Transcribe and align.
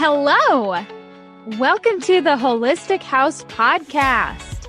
Hello. 0.00 0.80
Welcome 1.58 2.00
to 2.02 2.20
the 2.20 2.36
Holistic 2.36 3.02
House 3.02 3.42
Podcast. 3.46 4.68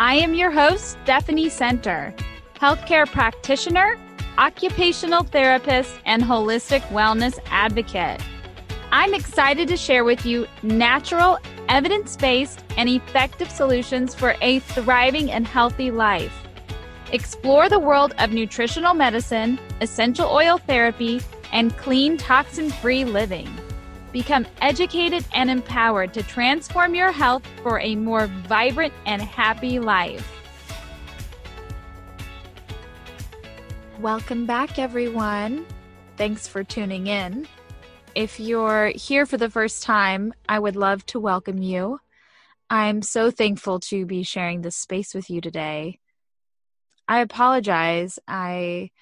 I 0.00 0.16
am 0.16 0.34
your 0.34 0.50
host, 0.50 0.98
Stephanie 1.04 1.50
Center, 1.50 2.12
healthcare 2.56 3.06
practitioner, 3.06 3.96
occupational 4.38 5.22
therapist, 5.22 5.94
and 6.04 6.20
holistic 6.20 6.80
wellness 6.88 7.38
advocate. 7.46 8.20
I'm 8.90 9.14
excited 9.14 9.68
to 9.68 9.76
share 9.76 10.02
with 10.02 10.26
you 10.26 10.48
natural, 10.64 11.38
evidence 11.68 12.16
based, 12.16 12.64
and 12.76 12.88
effective 12.88 13.52
solutions 13.52 14.16
for 14.16 14.34
a 14.42 14.58
thriving 14.58 15.30
and 15.30 15.46
healthy 15.46 15.92
life. 15.92 16.34
Explore 17.12 17.68
the 17.68 17.78
world 17.78 18.14
of 18.18 18.32
nutritional 18.32 18.94
medicine, 18.94 19.60
essential 19.80 20.28
oil 20.28 20.58
therapy, 20.58 21.20
and 21.52 21.76
clean, 21.76 22.16
toxin 22.16 22.68
free 22.68 23.04
living. 23.04 23.48
Become 24.16 24.46
educated 24.62 25.26
and 25.34 25.50
empowered 25.50 26.14
to 26.14 26.22
transform 26.22 26.94
your 26.94 27.12
health 27.12 27.46
for 27.62 27.80
a 27.80 27.96
more 27.96 28.28
vibrant 28.28 28.94
and 29.04 29.20
happy 29.20 29.78
life. 29.78 30.26
Welcome 34.00 34.46
back, 34.46 34.78
everyone. 34.78 35.66
Thanks 36.16 36.48
for 36.48 36.64
tuning 36.64 37.08
in. 37.08 37.46
If 38.14 38.40
you're 38.40 38.90
here 38.94 39.26
for 39.26 39.36
the 39.36 39.50
first 39.50 39.82
time, 39.82 40.32
I 40.48 40.60
would 40.60 40.76
love 40.76 41.04
to 41.06 41.20
welcome 41.20 41.58
you. 41.58 42.00
I'm 42.70 43.02
so 43.02 43.30
thankful 43.30 43.80
to 43.80 44.06
be 44.06 44.22
sharing 44.22 44.62
this 44.62 44.76
space 44.76 45.12
with 45.12 45.28
you 45.28 45.42
today. 45.42 45.98
I 47.06 47.20
apologize. 47.20 48.18
I 48.26 48.92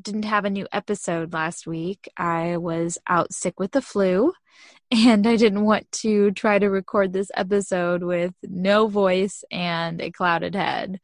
didn't 0.00 0.24
have 0.24 0.44
a 0.44 0.50
new 0.50 0.66
episode 0.72 1.32
last 1.32 1.66
week. 1.66 2.08
I 2.16 2.56
was 2.56 2.98
out 3.06 3.32
sick 3.32 3.60
with 3.60 3.72
the 3.72 3.82
flu 3.82 4.32
and 4.90 5.26
I 5.26 5.36
didn't 5.36 5.64
want 5.64 5.90
to 5.92 6.30
try 6.32 6.58
to 6.58 6.68
record 6.68 7.12
this 7.12 7.30
episode 7.34 8.02
with 8.02 8.34
no 8.42 8.86
voice 8.86 9.44
and 9.50 10.00
a 10.00 10.10
clouded 10.10 10.54
head. 10.54 11.00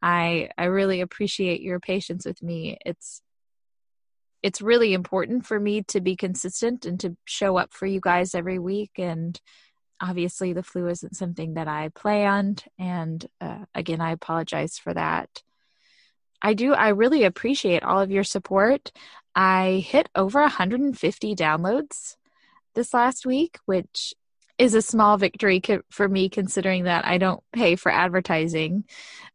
I 0.00 0.50
I 0.56 0.64
really 0.64 1.00
appreciate 1.00 1.60
your 1.60 1.80
patience 1.80 2.24
with 2.24 2.42
me. 2.42 2.78
It's 2.84 3.22
it's 4.42 4.62
really 4.62 4.94
important 4.94 5.46
for 5.46 5.58
me 5.58 5.82
to 5.82 6.00
be 6.00 6.14
consistent 6.14 6.86
and 6.86 7.00
to 7.00 7.16
show 7.24 7.56
up 7.56 7.72
for 7.72 7.86
you 7.86 8.00
guys 8.00 8.34
every 8.34 8.58
week 8.58 8.92
and 8.96 9.40
obviously 10.00 10.52
the 10.52 10.62
flu 10.62 10.86
isn't 10.86 11.16
something 11.16 11.54
that 11.54 11.66
I 11.66 11.88
planned 11.88 12.64
and 12.78 13.26
uh, 13.40 13.64
again 13.74 14.00
I 14.00 14.12
apologize 14.12 14.78
for 14.78 14.94
that. 14.94 15.42
I 16.40 16.54
do. 16.54 16.72
I 16.72 16.88
really 16.90 17.24
appreciate 17.24 17.82
all 17.82 18.00
of 18.00 18.10
your 18.10 18.24
support. 18.24 18.92
I 19.34 19.84
hit 19.86 20.08
over 20.14 20.40
150 20.40 21.34
downloads 21.34 22.16
this 22.74 22.94
last 22.94 23.26
week, 23.26 23.58
which 23.66 24.14
is 24.58 24.74
a 24.74 24.82
small 24.82 25.16
victory 25.16 25.62
for 25.90 26.08
me 26.08 26.28
considering 26.28 26.84
that 26.84 27.06
I 27.06 27.18
don't 27.18 27.42
pay 27.52 27.76
for 27.76 27.90
advertising. 27.92 28.84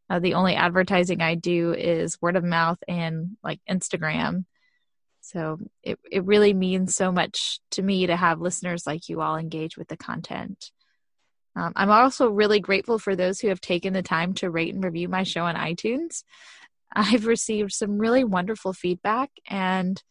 Uh, 0.10 0.20
the 0.20 0.34
only 0.34 0.56
advertising 0.56 1.22
I 1.22 1.36
do 1.36 1.74
is 1.74 2.22
word 2.22 2.36
of 2.36 2.44
mouth 2.44 2.78
and 2.88 3.38
like 3.44 3.62
Instagram. 3.70 4.46
So 5.22 5.60
it, 5.82 5.98
it 6.12 6.26
really 6.26 6.54
means 6.54 6.96
so 6.96 7.12
much 7.12 7.60
to 7.72 7.82
me 7.82 8.08
to 8.08 8.16
have 8.16 8.42
listeners 8.42 8.86
like 8.86 9.08
you 9.08 9.22
all 9.22 9.38
engage 9.38 9.78
with 9.78 9.88
the 9.88 9.96
content. 9.96 10.72
Um, 11.56 11.72
I'm 11.76 11.90
also 11.90 12.30
really 12.30 12.60
grateful 12.60 13.00
for 13.00 13.16
those 13.16 13.40
who 13.40 13.48
have 13.48 13.62
taken 13.62 13.94
the 13.94 14.02
time 14.02 14.34
to 14.36 14.50
rate 14.50 14.74
and 14.74 14.84
review 14.84 15.08
my 15.08 15.24
show 15.24 15.46
on 15.46 15.56
iTunes. 15.56 16.24
I've 16.96 17.26
received 17.26 17.74
some 17.74 17.98
really 17.98 18.24
wonderful 18.24 18.74
feedback 18.74 19.32
and 19.48 20.02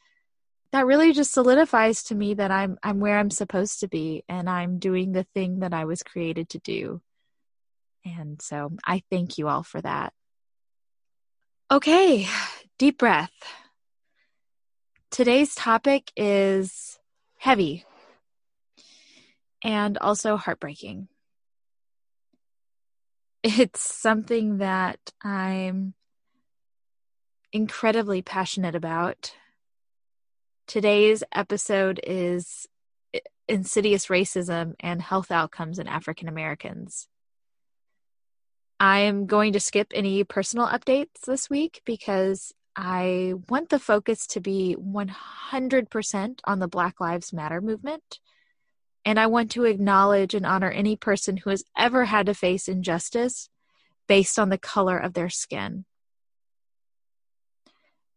that 0.72 0.86
really 0.86 1.12
just 1.12 1.32
solidifies 1.32 2.02
to 2.04 2.14
me 2.14 2.34
that 2.34 2.50
I'm 2.50 2.78
I'm 2.82 2.98
where 2.98 3.18
I'm 3.18 3.30
supposed 3.30 3.80
to 3.80 3.88
be 3.88 4.24
and 4.28 4.48
I'm 4.48 4.78
doing 4.78 5.12
the 5.12 5.26
thing 5.34 5.60
that 5.60 5.74
I 5.74 5.84
was 5.84 6.02
created 6.02 6.48
to 6.50 6.58
do. 6.58 7.02
And 8.04 8.40
so 8.40 8.72
I 8.84 9.02
thank 9.10 9.38
you 9.38 9.48
all 9.48 9.62
for 9.62 9.80
that. 9.82 10.12
Okay, 11.70 12.26
deep 12.78 12.98
breath. 12.98 13.30
Today's 15.10 15.54
topic 15.54 16.10
is 16.16 16.98
heavy 17.38 17.84
and 19.62 19.98
also 19.98 20.36
heartbreaking. 20.36 21.08
It's 23.42 23.80
something 23.80 24.58
that 24.58 25.00
I'm 25.22 25.94
incredibly 27.52 28.22
passionate 28.22 28.74
about. 28.74 29.34
Today's 30.66 31.22
episode 31.32 32.00
is 32.04 32.66
insidious 33.48 34.06
racism 34.06 34.74
and 34.80 35.02
health 35.02 35.30
outcomes 35.30 35.78
in 35.78 35.86
African 35.86 36.28
Americans. 36.28 37.08
I 38.80 39.00
am 39.00 39.26
going 39.26 39.52
to 39.52 39.60
skip 39.60 39.92
any 39.94 40.24
personal 40.24 40.66
updates 40.66 41.20
this 41.26 41.50
week 41.50 41.82
because 41.84 42.52
I 42.74 43.34
want 43.48 43.68
the 43.68 43.78
focus 43.78 44.26
to 44.28 44.40
be 44.40 44.76
100% 44.80 46.40
on 46.44 46.58
the 46.58 46.68
Black 46.68 47.00
Lives 47.00 47.32
Matter 47.32 47.60
movement. 47.60 48.18
And 49.04 49.20
I 49.20 49.26
want 49.26 49.50
to 49.52 49.64
acknowledge 49.64 50.34
and 50.34 50.46
honor 50.46 50.70
any 50.70 50.96
person 50.96 51.36
who 51.36 51.50
has 51.50 51.64
ever 51.76 52.06
had 52.06 52.26
to 52.26 52.34
face 52.34 52.68
injustice 52.68 53.50
based 54.08 54.38
on 54.38 54.48
the 54.48 54.58
color 54.58 54.96
of 54.96 55.12
their 55.12 55.28
skin. 55.28 55.84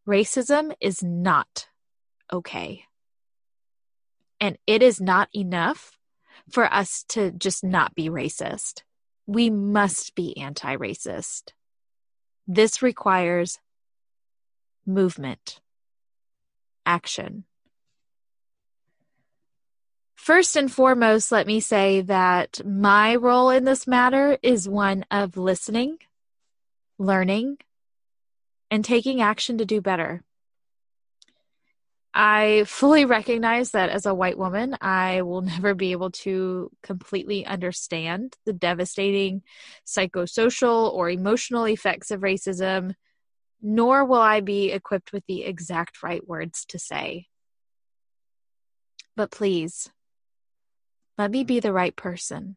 Racism 0.07 0.73
is 0.79 1.03
not 1.03 1.67
okay. 2.31 2.83
And 4.39 4.57
it 4.67 4.83
is 4.83 5.01
not 5.01 5.29
enough 5.35 5.97
for 6.51 6.71
us 6.71 7.03
to 7.09 7.31
just 7.31 7.63
not 7.63 7.95
be 7.95 8.09
racist. 8.09 8.83
We 9.25 9.49
must 9.49 10.13
be 10.13 10.37
anti 10.37 10.75
racist. 10.75 11.53
This 12.47 12.83
requires 12.83 13.59
movement, 14.85 15.59
action. 16.85 17.45
First 20.13 20.55
and 20.55 20.71
foremost, 20.71 21.31
let 21.31 21.47
me 21.47 21.59
say 21.59 22.01
that 22.01 22.61
my 22.65 23.15
role 23.15 23.49
in 23.49 23.63
this 23.63 23.87
matter 23.87 24.37
is 24.41 24.69
one 24.69 25.05
of 25.09 25.37
listening, 25.37 25.97
learning, 26.97 27.57
and 28.69 28.83
taking 28.83 29.21
action 29.21 29.57
to 29.57 29.65
do 29.65 29.81
better. 29.81 30.23
I 32.17 32.63
fully 32.65 33.03
recognize 33.03 33.71
that 33.71 33.89
as 33.89 34.05
a 34.05 34.13
white 34.13 34.37
woman, 34.37 34.77
I 34.79 35.21
will 35.23 35.41
never 35.53 35.73
be 35.73 35.91
able 35.91 36.11
to 36.11 36.71
completely 36.81 37.45
understand 37.45 38.35
the 38.45 38.53
devastating 38.53 39.43
psychosocial 39.85 40.93
or 40.93 41.09
emotional 41.09 41.65
effects 41.65 42.11
of 42.11 42.21
racism, 42.21 42.93
nor 43.61 44.05
will 44.05 44.21
I 44.21 44.39
be 44.39 44.71
equipped 44.71 45.11
with 45.11 45.25
the 45.27 45.43
exact 45.43 46.01
right 46.01 46.25
words 46.25 46.65
to 46.69 46.79
say. 46.79 47.27
But 49.17 49.31
please, 49.31 49.89
let 51.17 51.31
me 51.31 51.43
be 51.43 51.59
the 51.59 51.73
right 51.73 51.95
person. 51.95 52.55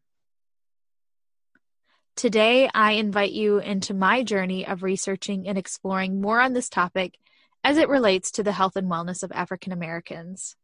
Today, 2.19 2.69
I 2.75 2.95
invite 2.95 3.31
you 3.31 3.59
into 3.59 3.95
my 3.95 4.25
journey 4.25 4.67
of 4.67 4.83
researching 4.83 5.47
and 5.47 5.57
exploring 5.57 6.21
more 6.21 6.41
on 6.41 6.53
this 6.53 6.69
topic 6.69 7.17
as 7.63 7.77
it 7.77 7.89
relates 7.89 8.33
to 8.33 8.43
the 8.43 8.51
health 8.51 8.75
and 8.75 8.91
wellness 8.91 9.23
of 9.23 9.31
African 9.31 9.73
Americans. 9.73 10.57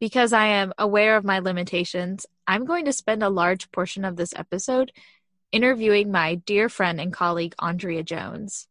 Because 0.00 0.32
I 0.32 0.46
am 0.46 0.72
aware 0.78 1.18
of 1.18 1.24
my 1.26 1.40
limitations, 1.40 2.24
I'm 2.46 2.64
going 2.64 2.86
to 2.86 2.94
spend 2.94 3.22
a 3.22 3.28
large 3.28 3.70
portion 3.72 4.06
of 4.06 4.16
this 4.16 4.32
episode 4.34 4.90
interviewing 5.52 6.10
my 6.10 6.36
dear 6.36 6.70
friend 6.70 6.98
and 6.98 7.12
colleague, 7.12 7.54
Andrea 7.58 8.02
Jones. 8.02 8.68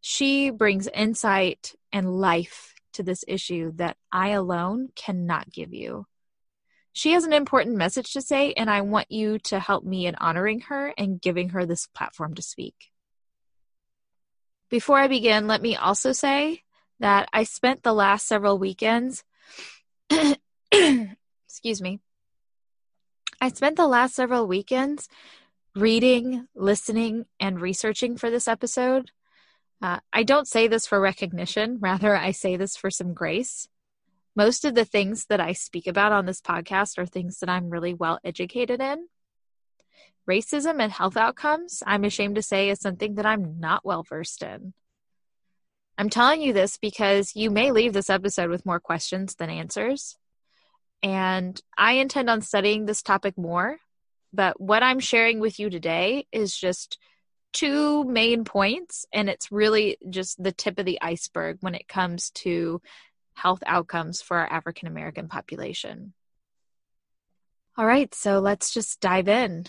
She 0.00 0.50
brings 0.50 0.86
insight 0.86 1.74
and 1.92 2.20
life 2.20 2.76
to 2.92 3.02
this 3.02 3.24
issue 3.26 3.72
that 3.78 3.96
I 4.12 4.28
alone 4.28 4.90
cannot 4.94 5.50
give 5.50 5.74
you. 5.74 6.06
She 6.98 7.12
has 7.12 7.22
an 7.22 7.32
important 7.32 7.76
message 7.76 8.12
to 8.14 8.20
say, 8.20 8.52
and 8.54 8.68
I 8.68 8.80
want 8.80 9.08
you 9.08 9.38
to 9.44 9.60
help 9.60 9.84
me 9.84 10.08
in 10.08 10.16
honoring 10.16 10.62
her 10.62 10.92
and 10.98 11.20
giving 11.20 11.50
her 11.50 11.64
this 11.64 11.86
platform 11.86 12.34
to 12.34 12.42
speak. 12.42 12.74
Before 14.68 14.98
I 14.98 15.06
begin, 15.06 15.46
let 15.46 15.62
me 15.62 15.76
also 15.76 16.10
say 16.10 16.64
that 16.98 17.28
I 17.32 17.44
spent 17.44 17.84
the 17.84 17.92
last 17.92 18.26
several 18.26 18.58
weekends, 18.58 19.22
excuse 20.72 21.80
me, 21.80 22.00
I 23.40 23.50
spent 23.50 23.76
the 23.76 23.86
last 23.86 24.16
several 24.16 24.48
weekends 24.48 25.08
reading, 25.76 26.48
listening, 26.56 27.26
and 27.38 27.60
researching 27.60 28.16
for 28.16 28.28
this 28.28 28.48
episode. 28.48 29.12
Uh, 29.80 30.00
I 30.12 30.24
don't 30.24 30.48
say 30.48 30.66
this 30.66 30.88
for 30.88 31.00
recognition, 31.00 31.78
rather, 31.80 32.16
I 32.16 32.32
say 32.32 32.56
this 32.56 32.76
for 32.76 32.90
some 32.90 33.14
grace 33.14 33.68
most 34.38 34.64
of 34.64 34.76
the 34.76 34.84
things 34.84 35.26
that 35.28 35.40
I 35.40 35.52
speak 35.52 35.88
about 35.88 36.12
on 36.12 36.24
this 36.24 36.40
podcast 36.40 36.96
are 36.98 37.06
things 37.06 37.40
that 37.40 37.48
I'm 37.48 37.70
really 37.70 37.92
well 37.92 38.20
educated 38.22 38.80
in. 38.80 39.08
Racism 40.30 40.80
and 40.80 40.92
health 40.92 41.16
outcomes, 41.16 41.82
I'm 41.84 42.04
ashamed 42.04 42.36
to 42.36 42.42
say, 42.42 42.70
is 42.70 42.80
something 42.80 43.16
that 43.16 43.26
I'm 43.26 43.58
not 43.58 43.84
well 43.84 44.04
versed 44.08 44.44
in. 44.44 44.74
I'm 45.98 46.08
telling 46.08 46.40
you 46.40 46.52
this 46.52 46.78
because 46.78 47.32
you 47.34 47.50
may 47.50 47.72
leave 47.72 47.92
this 47.92 48.10
episode 48.10 48.50
with 48.50 48.64
more 48.64 48.78
questions 48.78 49.34
than 49.34 49.50
answers. 49.50 50.16
and 51.02 51.60
I 51.76 51.94
intend 51.94 52.28
on 52.30 52.40
studying 52.42 52.86
this 52.86 53.02
topic 53.02 53.36
more. 53.38 53.78
But 54.32 54.60
what 54.60 54.82
I'm 54.82 55.00
sharing 55.00 55.40
with 55.40 55.58
you 55.58 55.70
today 55.70 56.26
is 56.32 56.56
just 56.56 56.98
two 57.52 58.04
main 58.04 58.44
points, 58.44 59.06
and 59.12 59.30
it's 59.30 59.50
really 59.50 59.96
just 60.10 60.42
the 60.42 60.52
tip 60.52 60.78
of 60.78 60.84
the 60.84 61.00
iceberg 61.00 61.58
when 61.60 61.74
it 61.74 61.88
comes 61.88 62.30
to 62.30 62.80
health 63.38 63.62
outcomes 63.66 64.20
for 64.20 64.36
our 64.36 64.52
African 64.52 64.88
American 64.88 65.28
population. 65.28 66.12
All 67.76 67.86
right, 67.86 68.12
so 68.12 68.40
let's 68.40 68.74
just 68.74 69.00
dive 69.00 69.28
in. 69.28 69.66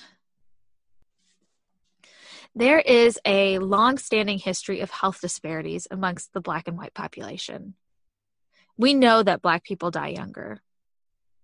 There 2.56 2.80
is 2.80 3.20
a 3.26 3.60
long 3.60 4.00
standing 4.00 4.40
history 4.40 4.80
of 4.80 4.90
health 4.90 5.22
disparities 5.22 5.88
amongst 5.92 6.34
the 6.34 6.42
Black 6.42 6.68
and 6.68 6.78
white 6.78 6.96
population. 6.96 7.76
We 8.76 8.96
know 8.96 9.22
that 9.22 9.44
Black 9.44 9.64
people 9.64 9.92
die 9.92 10.10
younger. 10.10 10.62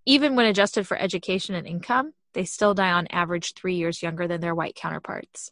Even 0.08 0.36
when 0.36 0.48
adjusted 0.48 0.88
for 0.88 0.98
education 0.98 1.54
and 1.54 1.68
income, 1.68 2.14
they 2.34 2.46
still 2.46 2.74
die 2.74 2.92
on 2.92 3.08
average 3.12 3.54
three 3.54 3.76
years 3.76 4.02
younger 4.02 4.28
than 4.28 4.42
their 4.42 4.56
white 4.56 4.76
counterparts. 4.76 5.52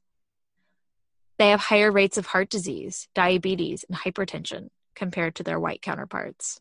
They 1.38 1.52
have 1.52 1.60
higher 1.60 1.92
rates 1.92 2.18
of 2.18 2.25
heart 2.25 2.50
disease, 2.50 3.08
diabetes, 3.14 3.86
and 3.88 3.98
hypertension 3.98 4.70
compared 4.95 5.36
to 5.36 5.44
their 5.44 5.60
white 5.60 5.81
counterparts. 5.81 6.60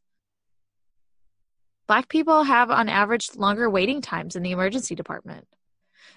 Black 1.87 2.09
people 2.09 2.45
have, 2.45 2.71
on 2.71 2.89
average, 2.89 3.35
longer 3.37 3.69
waiting 3.69 4.01
times 4.01 4.37
in 4.37 4.43
the 4.43 4.53
emergency 4.53 4.95
department. 4.95 5.47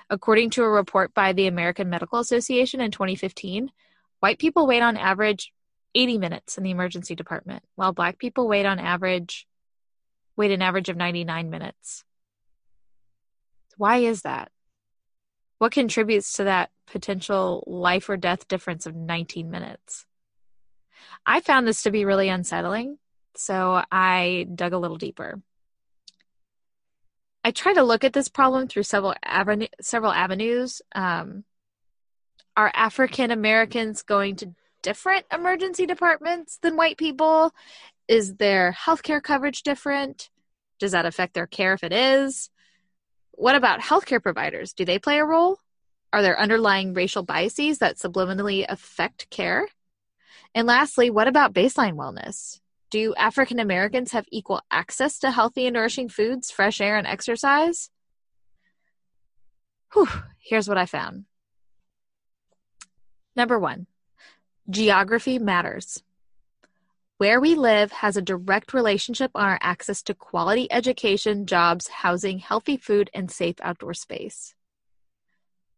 According 0.09 0.51
to 0.51 0.63
a 0.63 0.69
report 0.69 1.13
by 1.13 1.33
the 1.33 1.47
American 1.47 1.89
Medical 1.89 2.19
Association 2.19 2.79
in 2.81 2.91
2015, 2.91 3.71
white 4.19 4.39
people 4.39 4.67
wait 4.67 4.81
on 4.81 4.97
average 4.97 5.51
80 5.95 6.17
minutes 6.17 6.57
in 6.57 6.63
the 6.63 6.71
emergency 6.71 7.15
department, 7.15 7.63
while 7.75 7.93
black 7.93 8.19
people 8.19 8.47
wait 8.47 8.65
on 8.65 8.79
average 8.79 9.47
wait 10.35 10.51
an 10.51 10.61
average 10.61 10.89
of 10.89 10.97
99 10.97 11.49
minutes. 11.49 12.03
Why 13.77 13.97
is 13.97 14.23
that? 14.23 14.51
What 15.57 15.71
contributes 15.71 16.33
to 16.33 16.45
that 16.45 16.71
potential 16.87 17.63
life 17.67 18.09
or 18.09 18.17
death 18.17 18.47
difference 18.47 18.85
of 18.85 18.95
19 18.95 19.49
minutes? 19.49 20.05
I 21.25 21.41
found 21.41 21.67
this 21.67 21.83
to 21.83 21.91
be 21.91 22.05
really 22.05 22.29
unsettling, 22.29 22.97
so 23.35 23.81
I 23.91 24.47
dug 24.53 24.73
a 24.73 24.77
little 24.77 24.97
deeper. 24.97 25.41
I 27.43 27.51
try 27.51 27.73
to 27.73 27.83
look 27.83 28.03
at 28.03 28.13
this 28.13 28.27
problem 28.27 28.67
through 28.67 28.83
several 28.83 29.13
avenue, 29.23 29.67
several 29.81 30.11
avenues. 30.11 30.81
Um, 30.93 31.43
are 32.57 32.71
African 32.73 33.31
Americans 33.31 34.01
going 34.01 34.35
to 34.37 34.53
different 34.81 35.25
emergency 35.31 35.85
departments 35.85 36.57
than 36.61 36.77
white 36.77 36.97
people? 36.97 37.53
Is 38.07 38.35
their 38.35 38.71
healthcare 38.71 39.21
coverage 39.21 39.63
different? 39.63 40.29
Does 40.79 40.91
that 40.91 41.05
affect 41.05 41.33
their 41.33 41.47
care 41.47 41.73
if 41.73 41.83
it 41.83 41.93
is? 41.93 42.49
What 43.31 43.55
about 43.55 43.81
healthcare 43.81 44.21
providers? 44.21 44.73
Do 44.73 44.85
they 44.85 44.99
play 44.99 45.19
a 45.19 45.25
role? 45.25 45.59
Are 46.13 46.21
there 46.21 46.39
underlying 46.39 46.93
racial 46.93 47.23
biases 47.23 47.79
that 47.79 47.97
subliminally 47.97 48.65
affect 48.67 49.29
care? 49.29 49.67
And 50.55 50.65
lastly, 50.67 51.09
what 51.09 51.27
about 51.27 51.53
baseline 51.53 51.95
wellness? 51.95 52.61
Do 52.89 53.13
African 53.15 53.59
Americans 53.59 54.13
have 54.13 54.25
equal 54.31 54.61
access 54.71 55.19
to 55.19 55.31
healthy 55.31 55.67
and 55.67 55.73
nourishing 55.73 56.07
foods, 56.07 56.49
fresh 56.49 56.79
air, 56.79 56.95
and 56.95 57.05
exercise? 57.05 57.89
Whew, 59.93 60.07
here's 60.39 60.69
what 60.69 60.77
I 60.77 60.85
found. 60.85 61.25
Number 63.35 63.59
one, 63.59 63.87
geography 64.69 65.39
matters. 65.39 66.01
Where 67.17 67.41
we 67.41 67.55
live 67.55 67.91
has 67.91 68.15
a 68.15 68.21
direct 68.21 68.73
relationship 68.73 69.31
on 69.35 69.43
our 69.43 69.59
access 69.61 70.01
to 70.03 70.13
quality 70.13 70.71
education, 70.71 71.47
jobs, 71.47 71.89
housing, 71.89 72.39
healthy 72.39 72.77
food, 72.77 73.09
and 73.13 73.29
safe 73.29 73.55
outdoor 73.61 73.93
space. 73.93 74.55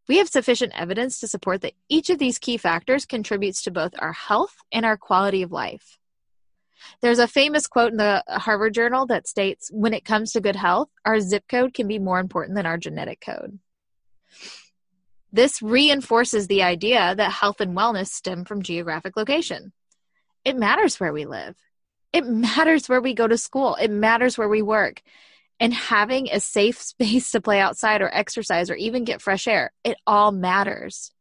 We 0.08 0.18
have 0.18 0.28
sufficient 0.28 0.72
evidence 0.74 1.20
to 1.20 1.28
support 1.28 1.60
that 1.60 1.74
each 1.88 2.08
of 2.08 2.18
these 2.18 2.38
key 2.38 2.56
factors 2.56 3.04
contributes 3.04 3.62
to 3.62 3.70
both 3.70 3.92
our 3.98 4.12
health 4.12 4.56
and 4.72 4.86
our 4.86 4.96
quality 4.96 5.42
of 5.42 5.52
life. 5.52 5.98
There's 7.02 7.18
a 7.18 7.28
famous 7.28 7.66
quote 7.66 7.90
in 7.90 7.98
the 7.98 8.24
Harvard 8.26 8.72
Journal 8.72 9.06
that 9.06 9.28
states 9.28 9.70
when 9.72 9.92
it 9.92 10.04
comes 10.04 10.32
to 10.32 10.40
good 10.40 10.56
health, 10.56 10.88
our 11.04 11.20
zip 11.20 11.44
code 11.48 11.74
can 11.74 11.88
be 11.88 11.98
more 11.98 12.20
important 12.20 12.56
than 12.56 12.66
our 12.66 12.78
genetic 12.78 13.20
code. 13.20 13.58
This 15.30 15.60
reinforces 15.60 16.46
the 16.46 16.62
idea 16.62 17.14
that 17.14 17.32
health 17.32 17.60
and 17.60 17.76
wellness 17.76 18.08
stem 18.08 18.44
from 18.44 18.62
geographic 18.62 19.16
location. 19.16 19.72
It 20.44 20.56
matters 20.56 20.98
where 20.98 21.12
we 21.12 21.26
live. 21.26 21.56
It 22.12 22.26
matters 22.26 22.88
where 22.88 23.02
we 23.02 23.12
go 23.12 23.26
to 23.26 23.36
school. 23.36 23.74
It 23.74 23.90
matters 23.90 24.38
where 24.38 24.48
we 24.48 24.62
work. 24.62 25.02
And 25.60 25.74
having 25.74 26.28
a 26.30 26.40
safe 26.40 26.80
space 26.82 27.30
to 27.32 27.40
play 27.40 27.60
outside 27.60 28.02
or 28.02 28.14
exercise 28.14 28.70
or 28.70 28.74
even 28.74 29.04
get 29.04 29.22
fresh 29.22 29.46
air, 29.48 29.72
it 29.84 29.96
all 30.06 30.32
matters. 30.32 31.12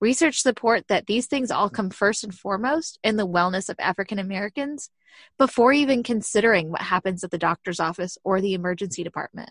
Research 0.00 0.40
support 0.40 0.88
that 0.88 1.06
these 1.06 1.26
things 1.26 1.50
all 1.50 1.70
come 1.70 1.88
first 1.88 2.22
and 2.22 2.34
foremost 2.34 2.98
in 3.02 3.16
the 3.16 3.26
wellness 3.26 3.70
of 3.70 3.76
African 3.78 4.18
Americans 4.18 4.90
before 5.38 5.72
even 5.72 6.02
considering 6.02 6.70
what 6.70 6.82
happens 6.82 7.24
at 7.24 7.30
the 7.30 7.38
doctor's 7.38 7.80
office 7.80 8.18
or 8.22 8.40
the 8.40 8.52
emergency 8.52 9.02
department. 9.02 9.50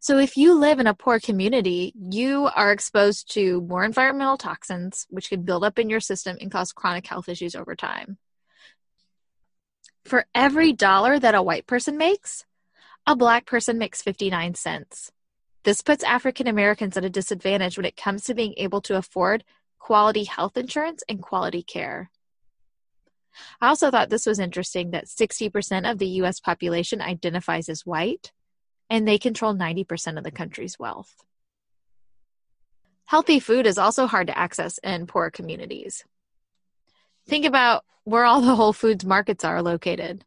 So, 0.00 0.18
if 0.18 0.36
you 0.36 0.54
live 0.54 0.80
in 0.80 0.86
a 0.86 0.94
poor 0.94 1.20
community, 1.20 1.92
you 1.96 2.50
are 2.54 2.72
exposed 2.72 3.32
to 3.34 3.60
more 3.62 3.84
environmental 3.84 4.36
toxins, 4.36 5.06
which 5.08 5.28
can 5.28 5.42
build 5.42 5.64
up 5.64 5.78
in 5.78 5.88
your 5.88 6.00
system 6.00 6.36
and 6.40 6.50
cause 6.50 6.72
chronic 6.72 7.06
health 7.06 7.28
issues 7.28 7.54
over 7.54 7.74
time. 7.74 8.18
For 10.04 10.26
every 10.34 10.72
dollar 10.72 11.18
that 11.18 11.34
a 11.34 11.42
white 11.42 11.66
person 11.66 11.96
makes, 11.96 12.44
a 13.06 13.16
black 13.16 13.46
person 13.46 13.78
makes 13.78 14.02
59 14.02 14.54
cents. 14.54 15.10
This 15.62 15.80
puts 15.80 16.04
African 16.04 16.46
Americans 16.46 16.96
at 16.96 17.06
a 17.06 17.10
disadvantage 17.10 17.78
when 17.78 17.86
it 17.86 17.96
comes 17.96 18.24
to 18.24 18.34
being 18.34 18.54
able 18.58 18.82
to 18.82 18.96
afford 18.96 19.44
quality 19.78 20.24
health 20.24 20.58
insurance 20.58 21.02
and 21.08 21.22
quality 21.22 21.62
care. 21.62 22.10
I 23.60 23.68
also 23.68 23.90
thought 23.90 24.10
this 24.10 24.26
was 24.26 24.38
interesting 24.38 24.90
that 24.90 25.06
60% 25.06 25.90
of 25.90 25.98
the 25.98 26.06
US 26.22 26.38
population 26.38 27.00
identifies 27.00 27.68
as 27.68 27.86
white, 27.86 28.30
and 28.90 29.08
they 29.08 29.18
control 29.18 29.54
90% 29.54 30.18
of 30.18 30.24
the 30.24 30.30
country's 30.30 30.78
wealth. 30.78 31.14
Healthy 33.06 33.40
food 33.40 33.66
is 33.66 33.78
also 33.78 34.06
hard 34.06 34.26
to 34.28 34.38
access 34.38 34.78
in 34.78 35.06
poor 35.06 35.30
communities. 35.30 36.04
Think 37.26 37.46
about 37.46 37.84
where 38.04 38.24
all 38.24 38.40
the 38.40 38.54
Whole 38.54 38.72
Foods 38.72 39.04
markets 39.04 39.44
are 39.44 39.62
located. 39.62 40.24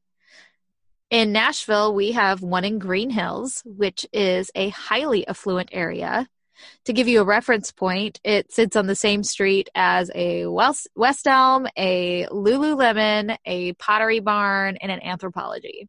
In 1.10 1.32
Nashville, 1.32 1.94
we 1.94 2.14
have 2.14 2.42
one 2.42 2.66
in 2.66 2.80
Green 2.80 3.10
Hills, 3.10 3.62
which 3.66 4.06
is 4.12 4.52
a 4.56 4.70
highly 4.70 5.26
affluent 5.28 5.70
area. 5.72 6.28
To 6.86 6.94
give 6.94 7.08
you 7.08 7.22
a 7.22 7.26
reference 7.26 7.72
point, 7.72 8.20
it 8.24 8.52
sits 8.52 8.76
on 8.76 8.88
the 8.88 8.96
same 8.96 9.24
street 9.24 9.70
as 9.76 10.10
a 10.16 10.48
West, 10.48 11.28
Elm, 11.28 11.68
a 11.78 12.26
Lululemon, 12.32 13.38
a 13.46 13.74
Pottery 13.74 14.20
Barn, 14.20 14.78
and 14.82 14.92
an 14.92 15.00
Anthropologie. 15.00 15.88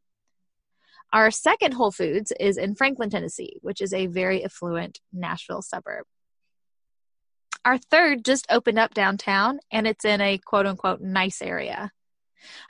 Our 1.10 1.30
second 1.30 1.72
Whole 1.72 1.90
Foods 1.90 2.32
is 2.38 2.58
in 2.58 2.74
Franklin, 2.74 3.08
Tennessee, 3.08 3.56
which 3.62 3.80
is 3.80 3.94
a 3.94 4.06
very 4.06 4.44
affluent 4.44 5.00
Nashville 5.10 5.62
suburb. 5.62 6.04
Our 7.64 7.78
third 7.78 8.24
just 8.24 8.46
opened 8.50 8.78
up 8.78 8.94
downtown, 8.94 9.60
and 9.70 9.86
it's 9.86 10.04
in 10.04 10.20
a 10.20 10.38
quote 10.38 10.66
unquote 10.66 11.00
nice 11.00 11.42
area. 11.42 11.92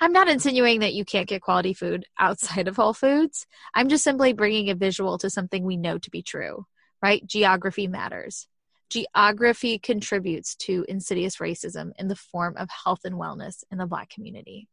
I'm 0.01 0.13
not 0.13 0.29
insinuating 0.29 0.81
that 0.81 0.95
you 0.95 1.05
can't 1.05 1.29
get 1.29 1.43
quality 1.43 1.75
food 1.75 2.05
outside 2.19 2.69
of 2.69 2.77
Whole 2.77 2.95
Foods. 2.95 3.47
I'm 3.75 3.89
just 3.89 4.05
simply 4.05 4.33
bringing 4.33 4.71
a 4.71 4.75
visual 4.75 5.19
to 5.19 5.31
something 5.31 5.65
we 5.65 5.77
know 5.77 5.99
to 5.99 6.11
be 6.11 6.23
true, 6.23 6.67
right? 7.03 7.25
Geography 7.27 7.87
matters. 7.87 8.49
Geography 8.91 9.79
contributes 9.79 10.55
to 10.57 10.87
insidious 10.89 11.37
racism 11.37 11.93
in 11.99 12.09
the 12.09 12.17
form 12.17 12.57
of 12.57 12.71
health 12.85 13.01
and 13.05 13.17
wellness 13.17 13.63
in 13.71 13.77
the 13.77 13.87
Black 13.87 14.09
community. 14.09 14.67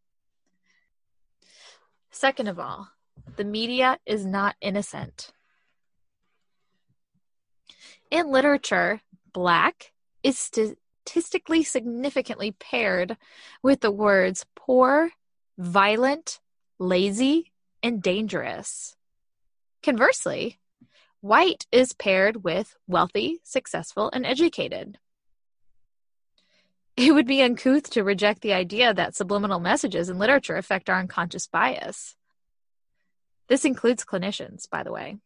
Second 2.12 2.48
of 2.48 2.58
all, 2.58 2.90
the 3.36 3.44
media 3.44 4.00
is 4.06 4.26
not 4.26 4.56
innocent. 4.62 5.32
In 8.10 8.32
literature, 8.32 9.02
Black 9.34 9.92
is 10.26 10.40
statistically 10.40 11.64
significantly 11.64 12.52
paired 12.52 13.16
with 13.62 13.82
the 13.82 13.92
words 13.92 14.44
poor, 14.56 15.12
violent, 15.56 16.40
lazy, 16.80 17.52
and 17.84 18.02
dangerous. 18.02 18.96
Conversely, 19.84 20.60
white 21.22 21.68
is 21.72 21.94
paired 21.94 22.44
with 22.44 22.76
wealthy, 22.88 23.40
successful, 23.44 24.10
and 24.14 24.26
educated. 24.26 24.98
It 26.98 27.14
would 27.14 27.28
be 27.28 27.44
uncouth 27.44 27.92
to 27.92 28.04
reject 28.04 28.42
the 28.42 28.54
idea 28.54 28.96
that 28.96 29.16
subliminal 29.16 29.60
messages 29.60 30.10
in 30.10 30.18
literature 30.18 30.56
affect 30.56 30.90
our 30.90 30.98
unconscious 30.98 31.46
bias. 31.46 32.16
This 33.48 33.64
includes 33.64 34.04
clinicians, 34.04 34.68
by 34.68 34.82
the 34.82 34.92
way. 34.92 35.18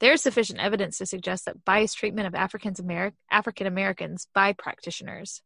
There 0.00 0.14
is 0.14 0.22
sufficient 0.22 0.60
evidence 0.60 0.98
to 0.98 1.06
suggest 1.06 1.44
that 1.44 1.64
biased 1.64 1.98
treatment 1.98 2.26
of 2.26 2.34
Africans 2.34 2.80
African 3.30 3.66
Americans 3.66 4.26
by 4.34 4.54
practitioners. 4.54 5.42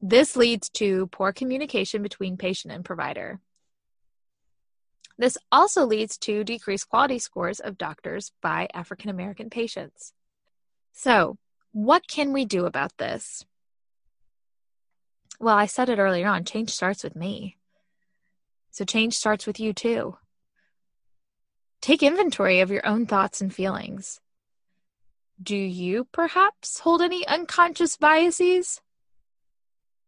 This 0.00 0.36
leads 0.36 0.68
to 0.70 1.06
poor 1.06 1.32
communication 1.32 2.02
between 2.02 2.36
patient 2.36 2.74
and 2.74 2.84
provider. 2.84 3.40
This 5.16 5.38
also 5.50 5.86
leads 5.86 6.18
to 6.18 6.44
decreased 6.44 6.88
quality 6.88 7.18
scores 7.18 7.60
of 7.60 7.78
doctors 7.78 8.32
by 8.42 8.68
African 8.74 9.08
American 9.08 9.48
patients. 9.48 10.12
So, 10.92 11.38
what 11.70 12.06
can 12.06 12.32
we 12.32 12.44
do 12.44 12.66
about 12.66 12.98
this? 12.98 13.46
Well, 15.40 15.56
I 15.56 15.66
said 15.66 15.88
it 15.88 15.98
earlier 15.98 16.28
on 16.28 16.44
change 16.44 16.70
starts 16.70 17.02
with 17.02 17.16
me. 17.16 17.56
So, 18.70 18.84
change 18.84 19.14
starts 19.14 19.46
with 19.46 19.60
you 19.60 19.72
too. 19.72 20.16
Take 21.82 22.04
inventory 22.04 22.60
of 22.60 22.70
your 22.70 22.86
own 22.86 23.06
thoughts 23.06 23.40
and 23.40 23.52
feelings. 23.52 24.20
Do 25.42 25.56
you 25.56 26.06
perhaps 26.12 26.78
hold 26.78 27.02
any 27.02 27.26
unconscious 27.26 27.96
biases? 27.96 28.80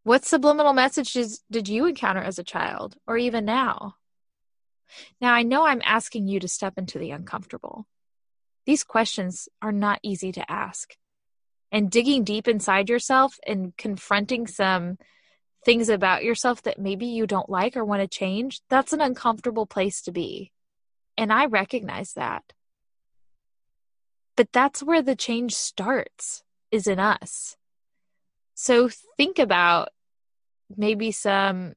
What 0.03 0.23
subliminal 0.23 0.71
messages 0.71 1.43
did 1.51 1.67
you 1.67 1.85
encounter 1.85 2.21
as 2.21 2.39
a 2.39 2.45
child 2.45 2.95
or 3.05 3.17
even 3.17 3.43
now? 3.43 3.95
Now, 5.19 5.33
I 5.33 5.43
know 5.43 5.65
I'm 5.65 5.81
asking 5.83 6.29
you 6.29 6.39
to 6.39 6.47
step 6.47 6.75
into 6.77 6.97
the 6.97 7.11
uncomfortable. 7.11 7.87
These 8.65 8.85
questions 8.85 9.49
are 9.61 9.73
not 9.73 9.99
easy 10.01 10.31
to 10.31 10.49
ask. 10.49 10.95
And 11.73 11.91
digging 11.91 12.23
deep 12.23 12.47
inside 12.47 12.87
yourself 12.87 13.37
and 13.45 13.75
confronting 13.75 14.47
some 14.47 14.97
things 15.65 15.89
about 15.89 16.23
yourself 16.23 16.61
that 16.61 16.79
maybe 16.79 17.07
you 17.07 17.27
don't 17.27 17.49
like 17.49 17.75
or 17.75 17.83
want 17.83 18.01
to 18.01 18.07
change, 18.07 18.61
that's 18.69 18.93
an 18.93 19.01
uncomfortable 19.01 19.65
place 19.65 20.01
to 20.03 20.13
be. 20.13 20.53
And 21.17 21.31
I 21.31 21.45
recognize 21.45 22.13
that. 22.13 22.43
But 24.35 24.51
that's 24.51 24.83
where 24.83 25.01
the 25.01 25.15
change 25.15 25.55
starts, 25.55 26.43
is 26.71 26.87
in 26.87 26.99
us. 26.99 27.55
So 28.53 28.89
think 29.17 29.39
about 29.39 29.89
maybe 30.75 31.11
some 31.11 31.73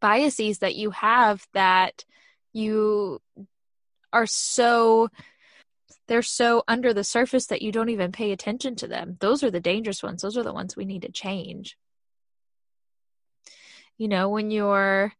biases 0.00 0.58
that 0.58 0.74
you 0.74 0.90
have 0.90 1.46
that 1.54 2.04
you 2.52 3.20
are 4.12 4.26
so 4.26 5.08
they're 6.08 6.22
so 6.22 6.62
under 6.66 6.92
the 6.92 7.04
surface 7.04 7.46
that 7.46 7.62
you 7.62 7.72
don't 7.72 7.88
even 7.88 8.12
pay 8.12 8.32
attention 8.32 8.74
to 8.76 8.88
them. 8.88 9.16
Those 9.20 9.42
are 9.42 9.50
the 9.50 9.60
dangerous 9.60 10.02
ones. 10.02 10.20
Those 10.20 10.36
are 10.36 10.42
the 10.42 10.52
ones 10.52 10.76
we 10.76 10.84
need 10.84 11.02
to 11.02 11.12
change. 11.12 11.78
You 13.96 14.08
know, 14.08 14.28
when 14.28 14.50
you're 14.50 15.12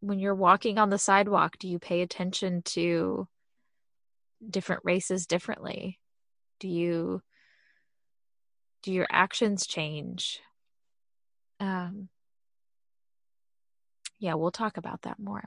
when 0.00 0.18
you're 0.18 0.34
walking 0.34 0.78
on 0.78 0.90
the 0.90 0.98
sidewalk, 0.98 1.58
do 1.58 1.68
you 1.68 1.78
pay 1.78 2.00
attention 2.02 2.62
to 2.62 3.26
different 4.48 4.82
races 4.84 5.26
differently? 5.26 5.98
Do 6.60 6.68
you 6.68 7.22
do 8.82 8.92
your 8.92 9.06
actions 9.10 9.66
change? 9.66 10.40
Um 11.60 12.08
yeah, 14.18 14.34
we'll 14.34 14.50
talk 14.50 14.76
about 14.76 15.02
that 15.02 15.18
more. 15.18 15.44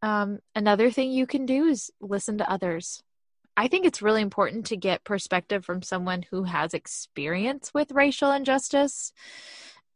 Um, 0.00 0.38
another 0.54 0.90
thing 0.90 1.10
you 1.10 1.26
can 1.26 1.44
do 1.44 1.66
is 1.66 1.90
listen 2.00 2.38
to 2.38 2.50
others. 2.50 3.02
I 3.56 3.68
think 3.68 3.84
it's 3.84 4.02
really 4.02 4.22
important 4.22 4.66
to 4.66 4.76
get 4.76 5.04
perspective 5.04 5.64
from 5.64 5.82
someone 5.82 6.24
who 6.30 6.44
has 6.44 6.74
experience 6.74 7.74
with 7.74 7.90
racial 7.90 8.30
injustice 8.30 9.12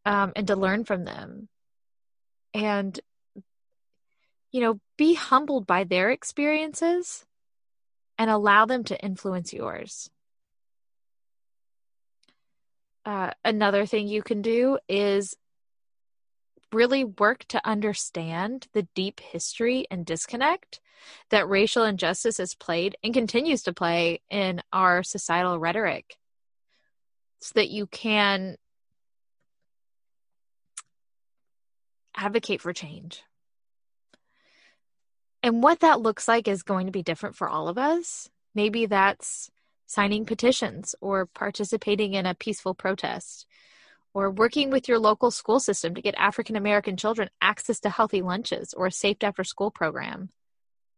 um, 0.04 0.32
and 0.34 0.46
to 0.48 0.56
learn 0.56 0.84
from 0.84 1.04
them. 1.04 1.48
And, 2.54 2.98
you 4.50 4.60
know, 4.60 4.80
be 4.96 5.14
humbled 5.14 5.66
by 5.66 5.84
their 5.84 6.10
experiences 6.10 7.24
and 8.18 8.30
allow 8.30 8.66
them 8.66 8.84
to 8.84 9.04
influence 9.04 9.52
yours. 9.52 10.10
Uh, 13.04 13.30
another 13.44 13.84
thing 13.86 14.06
you 14.06 14.22
can 14.22 14.42
do 14.42 14.78
is 14.88 15.36
really 16.72 17.04
work 17.04 17.44
to 17.48 17.66
understand 17.66 18.66
the 18.72 18.86
deep 18.94 19.20
history 19.20 19.86
and 19.90 20.06
disconnect 20.06 20.80
that 21.30 21.48
racial 21.48 21.84
injustice 21.84 22.38
has 22.38 22.54
played 22.54 22.96
and 23.02 23.12
continues 23.12 23.62
to 23.62 23.72
play 23.72 24.20
in 24.30 24.62
our 24.72 25.02
societal 25.02 25.58
rhetoric 25.58 26.16
so 27.40 27.52
that 27.56 27.70
you 27.70 27.86
can 27.86 28.56
advocate 32.16 32.60
for 32.60 32.72
change. 32.72 33.22
And 35.42 35.62
what 35.62 35.80
that 35.80 36.00
looks 36.00 36.28
like 36.28 36.46
is 36.46 36.62
going 36.62 36.86
to 36.86 36.92
be 36.92 37.02
different 37.02 37.36
for 37.36 37.48
all 37.48 37.68
of 37.68 37.78
us. 37.78 38.28
Maybe 38.54 38.86
that's 38.86 39.50
signing 39.86 40.24
petitions 40.24 40.94
or 41.00 41.26
participating 41.26 42.14
in 42.14 42.26
a 42.26 42.34
peaceful 42.34 42.74
protest 42.74 43.46
or 44.14 44.30
working 44.30 44.70
with 44.70 44.88
your 44.88 44.98
local 44.98 45.30
school 45.30 45.58
system 45.58 45.94
to 45.94 46.02
get 46.02 46.14
African 46.16 46.56
American 46.56 46.96
children 46.96 47.28
access 47.40 47.80
to 47.80 47.90
healthy 47.90 48.22
lunches 48.22 48.74
or 48.74 48.86
a 48.86 48.92
safe 48.92 49.16
after 49.22 49.44
school 49.44 49.70
program. 49.70 50.30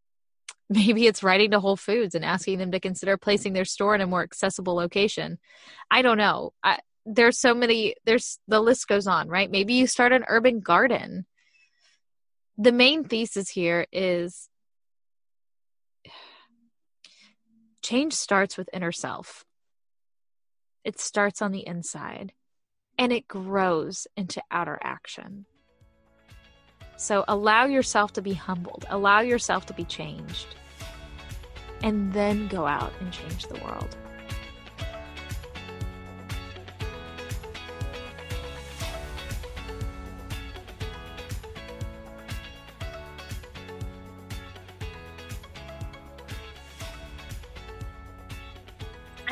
Maybe 0.69 1.07
it's 1.07 1.23
writing 1.23 1.51
to 1.53 1.61
Whole 1.61 1.77
Foods 1.77 2.15
and 2.15 2.25
asking 2.25 2.59
them 2.59 2.73
to 2.73 2.81
consider 2.81 3.17
placing 3.17 3.53
their 3.53 3.65
store 3.65 3.95
in 3.95 4.01
a 4.01 4.07
more 4.07 4.23
accessible 4.23 4.75
location. 4.75 5.39
I 5.91 6.03
don't 6.03 6.19
know. 6.19 6.53
I, 6.63 6.79
there's 7.07 7.39
so 7.39 7.55
many, 7.55 7.95
there's 8.05 8.39
the 8.49 8.61
list 8.61 8.89
goes 8.89 9.07
on, 9.07 9.29
right? 9.29 9.51
Maybe 9.51 9.75
you 9.75 9.87
start 9.87 10.13
an 10.13 10.25
urban 10.29 10.61
garden. 10.61 11.27
The 12.57 12.73
main 12.73 13.05
thesis 13.05 13.49
here 13.51 13.87
is 13.93 14.49
change 17.83 18.15
starts 18.15 18.57
with 18.57 18.71
inner 18.73 18.93
self, 18.93 19.45
it 20.85 21.01
starts 21.01 21.43
on 21.43 21.53
the 21.53 21.67
inside 21.67 22.33
and 22.99 23.13
it 23.13 23.27
grows 23.27 24.07
into 24.17 24.43
outer 24.51 24.79
action. 24.83 25.47
So 26.97 27.25
allow 27.27 27.67
yourself 27.67 28.13
to 28.15 28.23
be 28.23 28.35
humbled, 28.35 28.87
allow 28.89 29.21
yourself 29.21 29.67
to 29.67 29.73
be 29.73 29.85
changed, 29.85 30.47
and 31.83 32.13
then 32.13 32.47
go 32.47 32.67
out 32.67 32.93
and 33.01 33.13
change 33.13 33.47
the 33.47 33.59
world. 33.65 33.97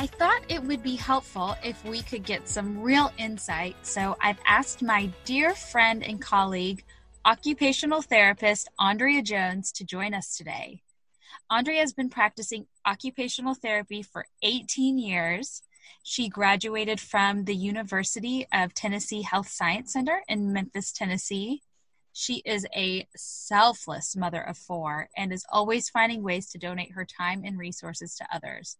I 0.03 0.07
thought 0.07 0.41
it 0.49 0.61
would 0.61 0.83
be 0.83 0.97
helpful 0.97 1.55
if 1.63 1.81
we 1.85 2.01
could 2.01 2.25
get 2.25 2.49
some 2.49 2.81
real 2.81 3.09
insight. 3.17 3.77
So 3.83 4.17
I've 4.19 4.41
asked 4.45 4.81
my 4.81 5.09
dear 5.23 5.55
friend 5.55 6.03
and 6.03 6.21
colleague, 6.21 6.83
occupational 7.23 8.01
therapist 8.01 8.67
Andrea 8.77 9.21
Jones, 9.21 9.71
to 9.71 9.85
join 9.85 10.13
us 10.13 10.35
today. 10.35 10.81
Andrea 11.49 11.79
has 11.79 11.93
been 11.93 12.09
practicing 12.09 12.65
occupational 12.85 13.53
therapy 13.53 14.01
for 14.01 14.25
18 14.41 14.97
years. 14.97 15.61
She 16.03 16.27
graduated 16.27 16.99
from 16.99 17.45
the 17.45 17.55
University 17.55 18.45
of 18.51 18.73
Tennessee 18.73 19.21
Health 19.21 19.47
Science 19.47 19.93
Center 19.93 20.21
in 20.27 20.51
Memphis, 20.51 20.91
Tennessee. 20.91 21.61
She 22.11 22.41
is 22.43 22.67
a 22.75 23.07
selfless 23.15 24.17
mother 24.17 24.41
of 24.41 24.57
four 24.57 25.07
and 25.15 25.31
is 25.31 25.45
always 25.49 25.89
finding 25.89 26.23
ways 26.23 26.49
to 26.49 26.57
donate 26.57 26.91
her 26.91 27.05
time 27.05 27.43
and 27.45 27.57
resources 27.57 28.15
to 28.15 28.27
others. 28.35 28.75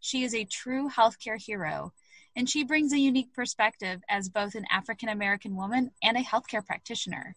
She 0.00 0.22
is 0.22 0.34
a 0.34 0.44
true 0.44 0.88
healthcare 0.88 1.40
hero, 1.40 1.92
and 2.36 2.48
she 2.48 2.64
brings 2.64 2.92
a 2.92 2.98
unique 2.98 3.32
perspective 3.34 4.00
as 4.08 4.28
both 4.28 4.54
an 4.54 4.64
African 4.70 5.08
American 5.08 5.56
woman 5.56 5.90
and 6.02 6.16
a 6.16 6.22
healthcare 6.22 6.64
practitioner. 6.64 7.34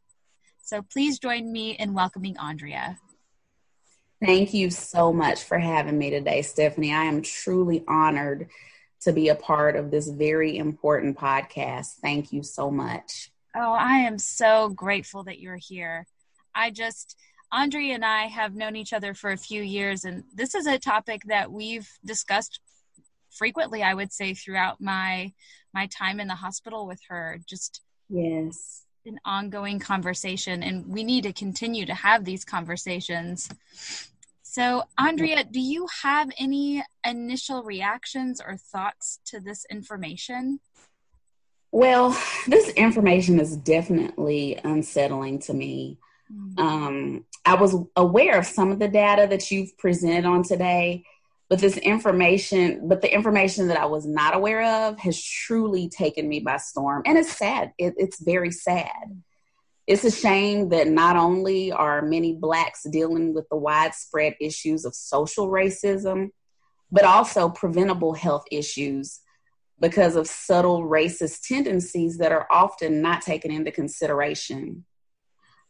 So 0.61 0.81
please 0.81 1.19
join 1.19 1.51
me 1.51 1.71
in 1.71 1.93
welcoming 1.93 2.37
Andrea. 2.37 2.99
Thank 4.23 4.53
you 4.53 4.69
so 4.69 5.11
much 5.11 5.43
for 5.43 5.57
having 5.57 5.97
me 5.97 6.11
today, 6.11 6.43
Stephanie. 6.43 6.93
I 6.93 7.05
am 7.05 7.23
truly 7.23 7.83
honored 7.87 8.49
to 9.01 9.11
be 9.11 9.29
a 9.29 9.35
part 9.35 9.75
of 9.75 9.89
this 9.89 10.07
very 10.07 10.57
important 10.57 11.17
podcast. 11.17 11.95
Thank 12.01 12.31
you 12.31 12.43
so 12.43 12.69
much. 12.69 13.31
Oh, 13.55 13.73
I 13.73 13.97
am 13.97 14.19
so 14.19 14.69
grateful 14.69 15.23
that 15.23 15.39
you're 15.39 15.57
here. 15.57 16.05
I 16.53 16.69
just, 16.69 17.17
Andre 17.51 17.89
and 17.89 18.05
I 18.05 18.23
have 18.27 18.55
known 18.55 18.75
each 18.75 18.93
other 18.93 19.13
for 19.13 19.31
a 19.31 19.37
few 19.37 19.61
years, 19.61 20.05
and 20.05 20.23
this 20.33 20.55
is 20.55 20.67
a 20.67 20.79
topic 20.79 21.23
that 21.25 21.51
we've 21.51 21.89
discussed 22.05 22.59
frequently. 23.29 23.83
I 23.83 23.93
would 23.93 24.13
say 24.13 24.33
throughout 24.33 24.79
my 24.79 25.33
my 25.73 25.87
time 25.87 26.19
in 26.19 26.27
the 26.27 26.35
hospital 26.35 26.87
with 26.87 26.99
her. 27.09 27.39
Just 27.47 27.81
yes, 28.09 28.85
an 29.05 29.19
ongoing 29.25 29.79
conversation, 29.79 30.63
and 30.63 30.87
we 30.87 31.03
need 31.03 31.23
to 31.23 31.33
continue 31.33 31.85
to 31.85 31.93
have 31.93 32.23
these 32.23 32.45
conversations. 32.45 33.49
So, 34.43 34.83
Andrea, 34.97 35.45
do 35.45 35.61
you 35.61 35.87
have 36.03 36.29
any 36.37 36.83
initial 37.05 37.63
reactions 37.63 38.41
or 38.45 38.57
thoughts 38.57 39.19
to 39.27 39.39
this 39.39 39.65
information? 39.69 40.59
Well, 41.71 42.17
this 42.47 42.69
information 42.71 43.39
is 43.39 43.55
definitely 43.55 44.59
unsettling 44.61 45.39
to 45.39 45.53
me. 45.53 45.99
Mm-hmm. 46.31 46.59
Um, 46.59 47.25
I 47.45 47.55
was 47.55 47.75
aware 47.95 48.37
of 48.37 48.45
some 48.45 48.71
of 48.71 48.79
the 48.79 48.87
data 48.87 49.27
that 49.29 49.51
you've 49.51 49.77
presented 49.77 50.25
on 50.25 50.43
today, 50.43 51.03
but 51.49 51.59
this 51.59 51.77
information, 51.77 52.87
but 52.87 53.01
the 53.01 53.13
information 53.13 53.67
that 53.67 53.79
I 53.79 53.85
was 53.85 54.05
not 54.05 54.35
aware 54.35 54.87
of 54.87 54.99
has 54.99 55.21
truly 55.21 55.89
taken 55.89 56.27
me 56.29 56.39
by 56.39 56.57
storm. 56.57 57.03
And 57.05 57.17
it's 57.17 57.35
sad. 57.35 57.73
It, 57.77 57.95
it's 57.97 58.21
very 58.21 58.51
sad. 58.51 59.21
It's 59.87 60.03
a 60.03 60.11
shame 60.11 60.69
that 60.69 60.87
not 60.87 61.17
only 61.17 61.71
are 61.71 62.01
many 62.01 62.33
Blacks 62.33 62.83
dealing 62.83 63.33
with 63.33 63.49
the 63.49 63.57
widespread 63.57 64.35
issues 64.39 64.85
of 64.85 64.95
social 64.95 65.49
racism, 65.49 66.29
but 66.91 67.03
also 67.03 67.49
preventable 67.49 68.13
health 68.13 68.45
issues 68.51 69.19
because 69.79 70.15
of 70.15 70.27
subtle 70.27 70.83
racist 70.83 71.47
tendencies 71.47 72.19
that 72.19 72.31
are 72.31 72.47
often 72.51 73.01
not 73.01 73.21
taken 73.21 73.51
into 73.51 73.71
consideration. 73.71 74.85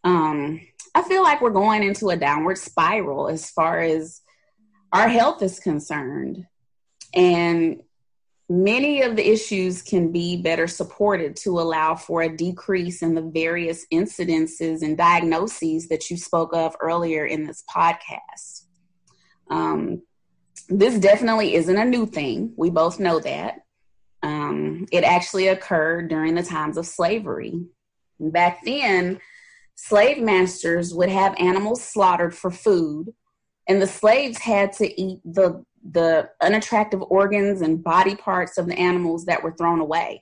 Um, 0.04 0.62
I 0.94 1.04
feel 1.04 1.24
like 1.24 1.42
we're 1.42 1.52
going 1.52 1.84
into 1.84 2.10
a 2.10 2.18
downward 2.18 2.58
spiral 2.58 3.28
as 3.28 3.50
far 3.50 3.80
as 3.80 4.22
our 4.92 5.08
health 5.08 5.42
is 5.42 5.60
concerned. 5.60 6.46
And 7.14 7.82
many 8.50 9.02
of 9.02 9.16
the 9.16 9.28
issues 9.28 9.82
can 9.82 10.12
be 10.12 10.42
better 10.42 10.68
supported 10.68 11.38
to 11.38 11.60
allow 11.60 11.96
for 11.96 12.22
a 12.22 12.36
decrease 12.36 13.02
in 13.02 13.16
the 13.16 13.22
various 13.22 13.86
incidences 13.94 14.82
and 14.82 14.98
diagnoses 14.98 15.88
that 15.88 16.10
you 16.10 16.18
spoke 16.18 16.54
of 16.54 16.76
earlier 16.82 17.26
in 17.26 17.46
this 17.46 17.64
podcast. 17.74 18.66
Um, 19.50 20.02
this 20.68 21.00
definitely 21.00 21.56
isn't 21.56 21.78
a 21.78 21.86
new 21.86 22.06
thing. 22.06 22.54
We 22.58 22.70
both 22.70 23.00
know 23.00 23.20
that. 23.20 23.62
Um, 24.24 24.86
it 24.92 25.04
actually 25.04 25.48
occurred 25.48 26.10
during 26.10 26.36
the 26.36 26.44
times 26.44 26.78
of 26.78 26.86
slavery. 26.86 27.66
Back 28.20 28.60
then, 28.64 29.20
slave 29.88 30.22
masters 30.22 30.94
would 30.94 31.10
have 31.10 31.36
animals 31.40 31.84
slaughtered 31.84 32.36
for 32.36 32.52
food, 32.52 33.14
and 33.68 33.82
the 33.82 33.88
slaves 33.88 34.38
had 34.38 34.74
to 34.74 35.02
eat 35.02 35.20
the 35.26 35.64
the 35.84 36.30
unattractive 36.42 37.02
organs 37.02 37.62
and 37.62 37.84
body 37.84 38.16
parts 38.16 38.60
of 38.60 38.68
the 38.68 38.78
animals 38.78 39.26
that 39.26 39.42
were 39.42 39.54
thrown 39.54 39.80
away. 39.80 40.22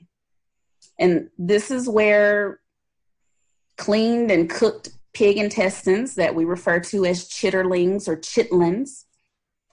And 0.98 1.30
this 1.38 1.70
is 1.70 1.90
where 1.90 2.62
cleaned 3.76 4.32
and 4.32 4.50
cooked 4.50 4.92
pig 5.14 5.38
intestines 5.38 6.16
that 6.16 6.34
we 6.34 6.46
refer 6.46 6.80
to 6.80 7.06
as 7.06 7.28
chitterlings 7.28 8.08
or 8.08 8.16
chitlins, 8.16 9.04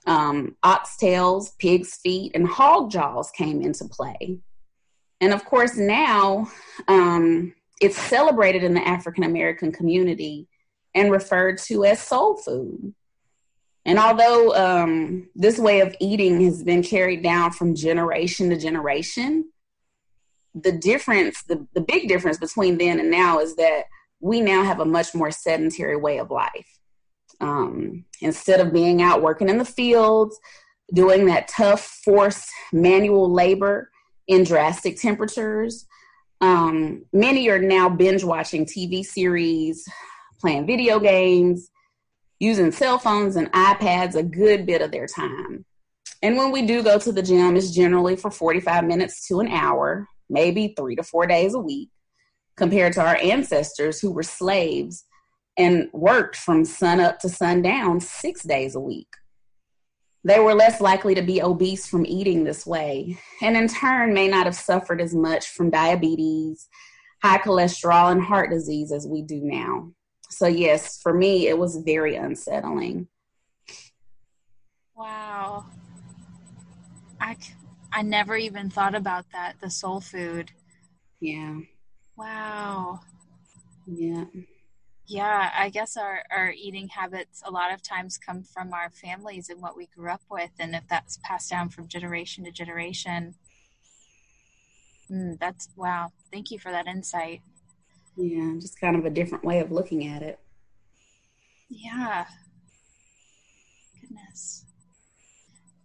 um, 0.05 0.57
oxtails, 0.65 1.57
pig's 1.57 1.95
feet, 1.95 2.33
and 2.35 2.45
hog 2.45 2.91
jaws 2.91 3.31
came 3.31 3.61
into 3.61 3.85
play. 3.85 4.39
And 5.21 5.33
of 5.33 5.45
course, 5.45 5.77
now 5.77 6.51
um, 6.89 7.53
it's 7.79 7.97
celebrated 7.97 8.63
in 8.63 8.73
the 8.73 8.87
African 8.87 9.23
American 9.23 9.71
community 9.71 10.47
and 10.95 11.11
referred 11.11 11.59
to 11.59 11.85
as 11.85 11.99
soul 12.01 12.37
food. 12.37 12.93
And 13.85 13.99
although 13.99 14.53
um, 14.55 15.29
this 15.35 15.57
way 15.57 15.79
of 15.79 15.95
eating 16.01 16.41
has 16.41 16.63
been 16.63 16.83
carried 16.83 17.23
down 17.23 17.51
from 17.51 17.75
generation 17.75 18.49
to 18.49 18.57
generation, 18.57 19.49
the 20.53 20.73
difference, 20.73 21.43
the, 21.43 21.65
the 21.73 21.81
big 21.81 22.09
difference 22.09 22.37
between 22.37 22.77
then 22.77 22.99
and 22.99 23.11
now 23.11 23.39
is 23.39 23.55
that 23.55 23.83
we 24.19 24.41
now 24.41 24.63
have 24.63 24.79
a 24.79 24.85
much 24.85 25.13
more 25.13 25.31
sedentary 25.31 25.95
way 25.95 26.17
of 26.17 26.31
life. 26.31 26.79
Um, 27.39 28.05
instead 28.19 28.59
of 28.59 28.73
being 28.73 29.01
out 29.01 29.21
working 29.21 29.47
in 29.47 29.57
the 29.57 29.65
fields, 29.65 30.37
doing 30.93 31.25
that 31.27 31.47
tough, 31.47 31.81
forced 32.03 32.49
manual 32.73 33.31
labor 33.31 33.91
in 34.27 34.43
drastic 34.43 34.99
temperatures, 34.99 35.85
um, 36.41 37.05
many 37.13 37.49
are 37.49 37.59
now 37.59 37.89
binge 37.89 38.23
watching 38.23 38.65
TV 38.65 39.03
series, 39.03 39.87
playing 40.39 40.67
video 40.67 40.99
games, 40.99 41.69
using 42.39 42.71
cell 42.71 42.99
phones 42.99 43.35
and 43.35 43.51
iPads 43.51 44.15
a 44.15 44.23
good 44.23 44.65
bit 44.65 44.81
of 44.81 44.91
their 44.91 45.07
time. 45.07 45.65
And 46.21 46.37
when 46.37 46.51
we 46.51 46.65
do 46.65 46.83
go 46.83 46.97
to 46.99 47.11
the 47.11 47.21
gym, 47.21 47.55
it's 47.55 47.71
generally 47.71 48.15
for 48.15 48.31
45 48.31 48.85
minutes 48.85 49.27
to 49.27 49.39
an 49.39 49.47
hour, 49.47 50.07
maybe 50.29 50.73
three 50.77 50.95
to 50.95 51.03
four 51.03 51.27
days 51.27 51.53
a 51.53 51.59
week, 51.59 51.89
compared 52.55 52.93
to 52.93 53.01
our 53.01 53.17
ancestors 53.17 53.99
who 53.99 54.11
were 54.11 54.23
slaves 54.23 55.05
and 55.57 55.89
worked 55.93 56.35
from 56.35 56.65
sun 56.65 56.99
up 56.99 57.19
to 57.19 57.29
sundown 57.29 57.99
six 57.99 58.43
days 58.43 58.75
a 58.75 58.79
week. 58.79 59.07
They 60.27 60.39
were 60.39 60.53
less 60.53 60.81
likely 60.81 61.15
to 61.15 61.21
be 61.21 61.41
obese 61.41 61.87
from 61.87 62.05
eating 62.05 62.43
this 62.43 62.65
way, 62.65 63.17
and 63.41 63.55
in 63.55 63.67
turn, 63.67 64.13
may 64.13 64.27
not 64.27 64.45
have 64.45 64.55
suffered 64.55 65.01
as 65.01 65.15
much 65.15 65.47
from 65.47 65.69
diabetes, 65.69 66.67
high 67.23 67.37
cholesterol, 67.37 68.11
and 68.11 68.21
heart 68.21 68.49
disease 68.49 68.91
as 68.91 69.07
we 69.07 69.21
do 69.21 69.39
now 69.41 69.93
so 70.29 70.47
yes, 70.47 70.99
for 71.01 71.13
me, 71.13 71.47
it 71.47 71.57
was 71.57 71.77
very 71.77 72.15
unsettling. 72.15 73.07
Wow. 74.95 75.65
I, 77.19 77.35
I 77.93 78.01
never 78.01 78.35
even 78.35 78.69
thought 78.69 78.95
about 78.95 79.25
that, 79.31 79.55
the 79.61 79.69
soul 79.69 80.01
food. 80.01 80.51
Yeah. 81.19 81.59
Wow. 82.15 82.99
Yeah. 83.85 84.25
Yeah, 85.09 85.51
I 85.57 85.69
guess 85.69 85.95
our, 85.95 86.23
our 86.29 86.51
eating 86.51 86.89
habits 86.89 87.41
a 87.45 87.51
lot 87.51 87.73
of 87.73 87.81
times 87.81 88.17
come 88.17 88.43
from 88.43 88.73
our 88.73 88.89
families 88.89 89.49
and 89.49 89.61
what 89.61 89.77
we 89.77 89.87
grew 89.87 90.11
up 90.11 90.23
with. 90.29 90.51
And 90.59 90.75
if 90.75 90.83
that's 90.89 91.17
passed 91.23 91.49
down 91.49 91.69
from 91.69 91.87
generation 91.87 92.43
to 92.43 92.51
generation, 92.51 93.35
mm, 95.09 95.39
that's 95.39 95.69
wow. 95.77 96.11
Thank 96.29 96.51
you 96.51 96.59
for 96.59 96.71
that 96.71 96.87
insight. 96.87 97.41
Yeah, 98.17 98.55
just 98.59 98.81
kind 98.81 98.97
of 98.97 99.05
a 99.05 99.09
different 99.09 99.45
way 99.45 99.59
of 99.59 99.71
looking 99.71 100.05
at 100.05 100.23
it. 100.23 100.39
Yeah. 101.69 102.25
Goodness. 104.01 104.65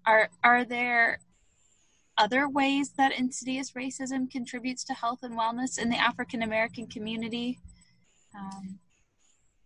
Are 0.05 0.31
are 0.43 0.65
there 0.65 1.21
other 2.19 2.49
ways 2.49 2.91
that 2.97 3.17
insidious 3.17 3.71
racism 3.73 4.29
contributes 4.29 4.83
to 4.85 4.95
health 4.95 5.21
and 5.23 5.39
wellness 5.39 5.79
in 5.79 5.91
the 5.91 5.97
African 5.97 6.43
American 6.43 6.89
community? 6.89 7.61
Um, 8.37 8.81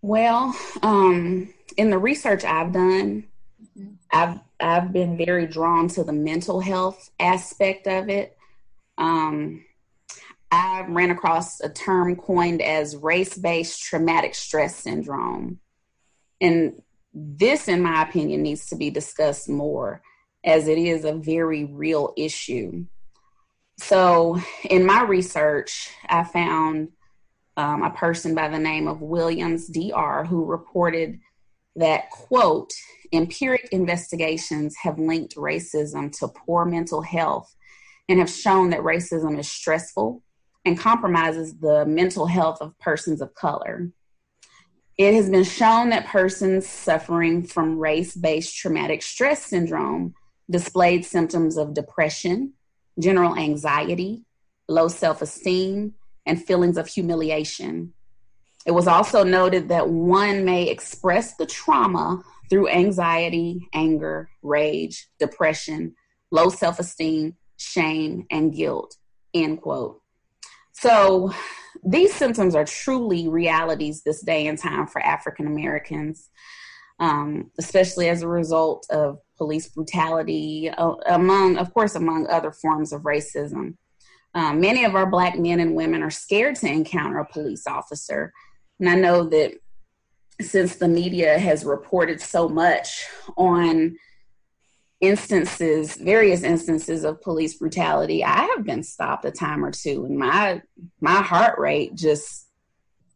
well, 0.02 0.54
um, 0.82 1.52
in 1.76 1.90
the 1.90 1.98
research 1.98 2.44
I've 2.44 2.72
done, 2.72 3.24
mm-hmm. 3.62 3.94
I've 4.12 4.40
I've 4.58 4.92
been 4.92 5.18
very 5.18 5.46
drawn 5.46 5.88
to 5.88 6.04
the 6.04 6.12
mental 6.12 6.60
health 6.60 7.10
aspect 7.20 7.86
of 7.86 8.08
it. 8.08 8.36
Um, 8.96 9.64
I 10.50 10.84
ran 10.88 11.10
across 11.10 11.60
a 11.60 11.68
term 11.68 12.16
coined 12.16 12.62
as 12.62 12.96
race 12.96 13.36
based 13.36 13.82
traumatic 13.82 14.34
stress 14.34 14.76
syndrome. 14.76 15.60
And 16.40 16.82
this, 17.12 17.68
in 17.68 17.82
my 17.82 18.02
opinion, 18.02 18.42
needs 18.42 18.66
to 18.68 18.76
be 18.76 18.90
discussed 18.90 19.48
more 19.48 20.02
as 20.44 20.68
it 20.68 20.78
is 20.78 21.04
a 21.04 21.14
very 21.14 21.64
real 21.64 22.12
issue. 22.16 22.86
So, 23.78 24.40
in 24.70 24.86
my 24.86 25.02
research, 25.02 25.90
I 26.08 26.24
found 26.24 26.90
um, 27.56 27.82
a 27.82 27.90
person 27.90 28.34
by 28.34 28.48
the 28.48 28.58
name 28.58 28.86
of 28.88 29.00
Williams 29.00 29.68
DR 29.68 30.26
who 30.26 30.44
reported 30.44 31.18
that, 31.76 32.10
quote, 32.10 32.72
empiric 33.12 33.68
investigations 33.72 34.76
have 34.76 34.98
linked 34.98 35.36
racism 35.36 36.10
to 36.18 36.28
poor 36.28 36.64
mental 36.64 37.02
health 37.02 37.54
and 38.08 38.18
have 38.18 38.30
shown 38.30 38.70
that 38.70 38.80
racism 38.80 39.38
is 39.38 39.50
stressful, 39.50 40.22
and 40.64 40.78
compromises 40.78 41.56
the 41.58 41.86
mental 41.86 42.26
health 42.26 42.58
of 42.60 42.76
persons 42.78 43.20
of 43.20 43.34
color. 43.34 43.90
It 44.98 45.14
has 45.14 45.30
been 45.30 45.44
shown 45.44 45.90
that 45.90 46.06
persons 46.06 46.66
suffering 46.66 47.44
from 47.46 47.78
race 47.78 48.16
based 48.16 48.56
traumatic 48.56 49.02
stress 49.02 49.44
syndrome 49.44 50.14
displayed 50.50 51.04
symptoms 51.04 51.56
of 51.56 51.74
depression, 51.74 52.54
general 52.98 53.36
anxiety, 53.36 54.24
low 54.68 54.88
self 54.88 55.22
esteem, 55.22 55.94
and 56.26 56.44
feelings 56.44 56.76
of 56.76 56.86
humiliation. 56.88 57.92
It 58.66 58.72
was 58.72 58.88
also 58.88 59.22
noted 59.22 59.68
that 59.68 59.88
one 59.88 60.44
may 60.44 60.68
express 60.68 61.36
the 61.36 61.46
trauma 61.46 62.22
through 62.50 62.68
anxiety, 62.68 63.68
anger, 63.72 64.28
rage, 64.42 65.08
depression, 65.18 65.94
low 66.30 66.48
self 66.48 66.78
esteem, 66.78 67.36
shame, 67.56 68.26
and 68.30 68.54
guilt. 68.54 68.96
End 69.32 69.62
quote. 69.62 70.00
So 70.72 71.32
these 71.84 72.12
symptoms 72.14 72.54
are 72.54 72.64
truly 72.64 73.28
realities 73.28 74.02
this 74.02 74.22
day 74.22 74.46
and 74.46 74.58
time 74.58 74.86
for 74.86 75.00
African 75.00 75.46
Americans, 75.46 76.28
um, 76.98 77.50
especially 77.58 78.08
as 78.08 78.22
a 78.22 78.28
result 78.28 78.86
of 78.90 79.18
police 79.38 79.68
brutality, 79.68 80.70
uh, 80.70 80.94
among, 81.06 81.56
of 81.56 81.72
course, 81.72 81.94
among 81.94 82.26
other 82.26 82.52
forms 82.52 82.92
of 82.92 83.02
racism. 83.02 83.76
Um, 84.36 84.60
many 84.60 84.84
of 84.84 84.94
our 84.94 85.06
Black 85.06 85.38
men 85.38 85.60
and 85.60 85.74
women 85.74 86.02
are 86.02 86.10
scared 86.10 86.56
to 86.56 86.68
encounter 86.68 87.18
a 87.18 87.24
police 87.24 87.66
officer. 87.66 88.34
And 88.78 88.86
I 88.86 88.94
know 88.94 89.24
that 89.30 89.54
since 90.42 90.76
the 90.76 90.88
media 90.88 91.38
has 91.38 91.64
reported 91.64 92.20
so 92.20 92.46
much 92.46 93.06
on 93.38 93.96
instances, 95.00 95.96
various 95.96 96.42
instances 96.42 97.02
of 97.02 97.22
police 97.22 97.54
brutality, 97.54 98.22
I 98.22 98.42
have 98.54 98.62
been 98.62 98.82
stopped 98.82 99.24
a 99.24 99.30
time 99.30 99.64
or 99.64 99.70
two, 99.70 100.04
and 100.04 100.18
my 100.18 100.60
my 101.00 101.22
heart 101.22 101.58
rate 101.58 101.94
just 101.94 102.46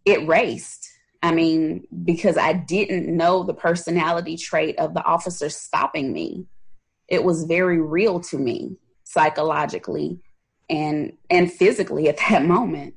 it 0.07 0.27
raced. 0.27 0.89
I 1.23 1.33
mean, 1.33 1.87
because 2.03 2.39
I 2.39 2.55
didn't 2.55 3.15
know 3.15 3.43
the 3.43 3.53
personality 3.53 4.39
trait 4.39 4.79
of 4.79 4.95
the 4.95 5.05
officer 5.05 5.51
stopping 5.51 6.15
me. 6.15 6.47
It 7.09 7.23
was 7.23 7.45
very 7.45 7.79
real 7.79 8.21
to 8.21 8.39
me 8.39 8.79
psychologically 9.05 10.23
and 10.71 11.13
and 11.29 11.53
physically 11.53 12.09
at 12.09 12.19
that 12.29 12.45
moment. 12.47 12.95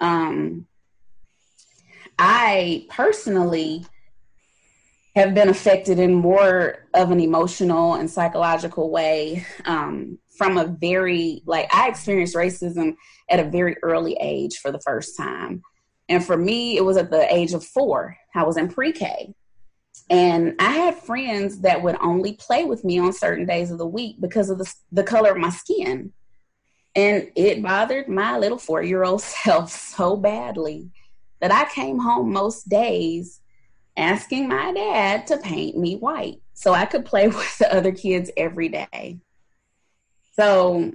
Um, 0.00 0.66
I 2.18 2.86
personally 2.90 3.86
have 5.14 5.34
been 5.34 5.48
affected 5.48 5.98
in 5.98 6.12
more 6.12 6.86
of 6.92 7.10
an 7.10 7.20
emotional 7.20 7.94
and 7.94 8.10
psychological 8.10 8.90
way 8.90 9.46
um, 9.64 10.18
from 10.36 10.58
a 10.58 10.66
very 10.66 11.42
like 11.46 11.72
I 11.74 11.88
experienced 11.88 12.36
racism 12.36 12.96
at 13.30 13.40
a 13.40 13.48
very 13.48 13.76
early 13.82 14.16
age 14.20 14.58
for 14.58 14.70
the 14.70 14.80
first 14.80 15.16
time. 15.16 15.62
And 16.08 16.24
for 16.24 16.36
me, 16.36 16.76
it 16.76 16.84
was 16.84 16.96
at 16.96 17.10
the 17.10 17.32
age 17.34 17.52
of 17.52 17.64
four. 17.64 18.16
I 18.34 18.44
was 18.44 18.56
in 18.56 18.68
pre 18.68 18.92
K. 18.92 19.34
And 20.08 20.54
I 20.60 20.70
had 20.70 20.94
friends 20.94 21.60
that 21.60 21.82
would 21.82 21.96
only 22.00 22.34
play 22.34 22.64
with 22.64 22.84
me 22.84 22.98
on 22.98 23.12
certain 23.12 23.46
days 23.46 23.70
of 23.70 23.78
the 23.78 23.86
week 23.86 24.16
because 24.20 24.50
of 24.50 24.58
the, 24.58 24.72
the 24.92 25.02
color 25.02 25.30
of 25.30 25.38
my 25.38 25.50
skin. 25.50 26.12
And 26.96 27.30
it 27.36 27.62
bothered 27.62 28.08
my 28.08 28.38
little 28.38 28.58
four 28.58 28.82
year 28.82 29.04
old 29.04 29.22
self 29.44 29.70
so 29.70 30.16
badly 30.16 30.90
that 31.40 31.52
I 31.52 31.70
came 31.72 31.98
home 31.98 32.32
most 32.32 32.68
days 32.68 33.40
asking 33.96 34.48
my 34.48 34.72
dad 34.72 35.26
to 35.26 35.38
paint 35.38 35.76
me 35.76 35.96
white 35.96 36.40
so 36.54 36.72
I 36.74 36.86
could 36.86 37.04
play 37.04 37.28
with 37.28 37.58
the 37.58 37.72
other 37.72 37.92
kids 37.92 38.30
every 38.36 38.68
day. 38.68 39.20
So 40.34 40.92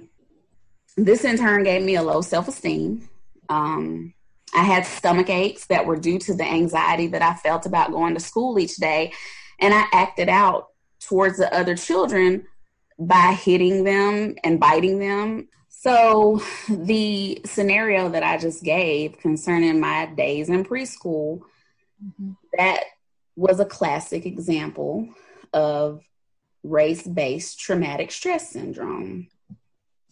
this 0.96 1.24
in 1.24 1.36
turn 1.38 1.64
gave 1.64 1.82
me 1.82 1.96
a 1.96 2.02
low 2.02 2.20
self 2.20 2.48
esteem. 2.48 3.08
Um, 3.48 4.14
I 4.54 4.64
had 4.64 4.84
stomach 4.84 5.30
aches 5.30 5.66
that 5.66 5.86
were 5.86 5.96
due 5.96 6.18
to 6.20 6.34
the 6.34 6.44
anxiety 6.44 7.06
that 7.08 7.22
I 7.22 7.34
felt 7.34 7.64
about 7.64 7.92
going 7.92 8.14
to 8.14 8.20
school 8.20 8.58
each 8.58 8.76
day. 8.76 9.12
And 9.60 9.72
I 9.72 9.86
acted 9.92 10.28
out 10.28 10.68
towards 11.00 11.38
the 11.38 11.52
other 11.54 11.76
children 11.76 12.46
by 12.98 13.32
hitting 13.32 13.84
them 13.84 14.36
and 14.44 14.60
biting 14.60 14.98
them. 14.98 15.48
So, 15.82 16.40
the 16.68 17.40
scenario 17.44 18.08
that 18.10 18.22
I 18.22 18.38
just 18.38 18.62
gave 18.62 19.18
concerning 19.18 19.80
my 19.80 20.06
days 20.06 20.48
in 20.48 20.64
preschool, 20.64 21.40
mm-hmm. 22.00 22.34
that 22.56 22.84
was 23.34 23.58
a 23.58 23.64
classic 23.64 24.24
example 24.24 25.08
of 25.52 26.04
race 26.62 27.02
based 27.02 27.58
traumatic 27.58 28.12
stress 28.12 28.50
syndrome. 28.50 29.26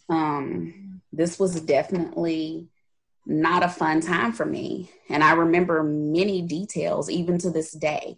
Um, 0.09 1.01
this 1.13 1.39
was 1.39 1.61
definitely 1.61 2.67
not 3.25 3.63
a 3.63 3.69
fun 3.69 4.01
time 4.01 4.33
for 4.33 4.45
me. 4.45 4.91
And 5.07 5.23
I 5.23 5.35
remember 5.35 5.83
many 5.83 6.41
details 6.41 7.09
even 7.09 7.37
to 7.37 7.49
this 7.49 7.71
day. 7.71 8.17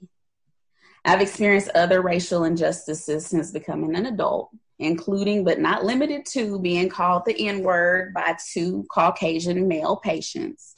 I've 1.06 1.22
experienced 1.22 1.70
other 1.76 2.02
racial 2.02 2.46
injustices 2.46 3.28
since 3.28 3.52
becoming 3.52 3.96
an 3.96 4.08
adult, 4.08 4.50
including 4.80 5.44
but 5.44 5.60
not 5.60 5.86
limited 5.86 6.26
to 6.26 6.60
being 6.60 6.90
called 6.90 7.24
the 7.26 7.48
N 7.48 7.64
word 7.64 8.14
by 8.14 8.36
two 8.52 8.86
Caucasian 8.92 9.68
male 9.68 9.98
patients. 9.98 10.76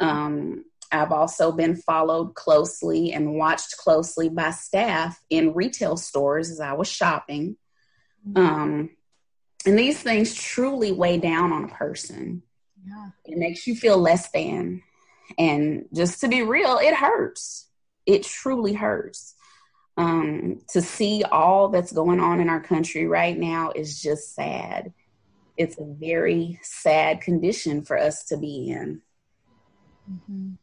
Um, 0.00 0.64
I've 0.92 1.12
also 1.12 1.50
been 1.50 1.76
followed 1.76 2.34
closely 2.34 3.12
and 3.12 3.34
watched 3.34 3.76
closely 3.78 4.28
by 4.28 4.50
staff 4.50 5.20
in 5.28 5.54
retail 5.54 5.96
stores 5.96 6.50
as 6.50 6.60
I 6.60 6.72
was 6.74 6.88
shopping. 6.88 7.56
Mm-hmm. 8.26 8.38
Um, 8.38 8.90
and 9.66 9.78
these 9.78 10.00
things 10.00 10.34
truly 10.34 10.92
weigh 10.92 11.18
down 11.18 11.52
on 11.52 11.64
a 11.64 11.68
person. 11.68 12.42
Yeah. 12.86 13.08
It 13.24 13.38
makes 13.38 13.66
you 13.66 13.74
feel 13.74 13.98
less 13.98 14.30
than. 14.30 14.82
And 15.38 15.86
just 15.94 16.20
to 16.20 16.28
be 16.28 16.42
real, 16.42 16.78
it 16.78 16.94
hurts. 16.94 17.68
It 18.06 18.22
truly 18.22 18.74
hurts. 18.74 19.34
Um, 19.96 20.60
to 20.70 20.82
see 20.82 21.22
all 21.22 21.68
that's 21.68 21.92
going 21.92 22.18
on 22.18 22.40
in 22.40 22.48
our 22.48 22.60
country 22.60 23.06
right 23.06 23.38
now 23.38 23.72
is 23.74 24.02
just 24.02 24.34
sad. 24.34 24.92
It's 25.56 25.78
a 25.78 25.84
very 25.84 26.58
sad 26.62 27.20
condition 27.20 27.82
for 27.82 27.96
us 27.96 28.24
to 28.24 28.36
be 28.36 28.70
in. 28.70 29.02
Mm-hmm. 30.10 30.54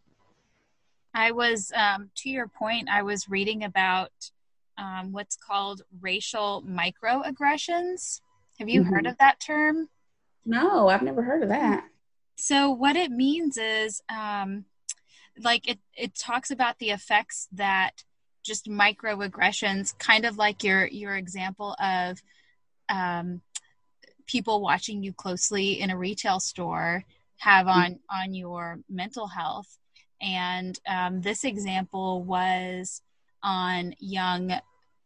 I 1.14 1.32
was, 1.32 1.72
um, 1.76 2.10
to 2.18 2.30
your 2.30 2.48
point, 2.48 2.90
I 2.90 3.04
was 3.04 3.30
reading 3.30 3.64
about 3.64 4.12
um, 4.78 5.12
what's 5.12 5.36
called 5.36 5.82
racial 6.02 6.64
microaggressions. 6.68 8.22
Have 8.60 8.70
you 8.70 8.82
mm-hmm. 8.82 8.94
heard 8.94 9.08
of 9.08 9.18
that 9.20 9.40
term? 9.40 9.90
No, 10.46 10.90
I've 10.90 11.04
never 11.04 11.22
heard 11.22 11.44
of 11.44 11.50
that. 11.50 11.86
So 12.36 12.72
what 12.72 12.96
it 12.96 13.12
means 13.12 13.58
is 13.58 14.02
um, 14.10 14.66
like 15.40 15.68
it, 15.68 15.80
it 15.96 16.16
talks 16.16 16.52
about 16.52 16.80
the 16.80 16.90
effects 16.90 17.48
that 17.52 18.04
just 18.44 18.68
microaggressions, 18.68 19.98
kind 19.98 20.26
of 20.26 20.38
like 20.38 20.64
your 20.64 20.86
your 20.88 21.16
example 21.16 21.76
of 21.80 22.22
um, 22.90 23.42
people 24.26 24.62
watching 24.62 25.04
you 25.04 25.14
closely 25.14 25.80
in 25.80 25.90
a 25.90 25.98
retail 25.98 26.40
store 26.40 27.04
have 27.38 27.66
mm-hmm. 27.66 27.80
on 27.80 28.00
on 28.10 28.34
your 28.34 28.80
mental 28.90 29.28
health. 29.28 29.78
And 30.22 30.80
um, 30.88 31.22
this 31.22 31.44
example 31.44 32.24
was 32.24 33.02
on 33.44 33.96
young 34.00 34.54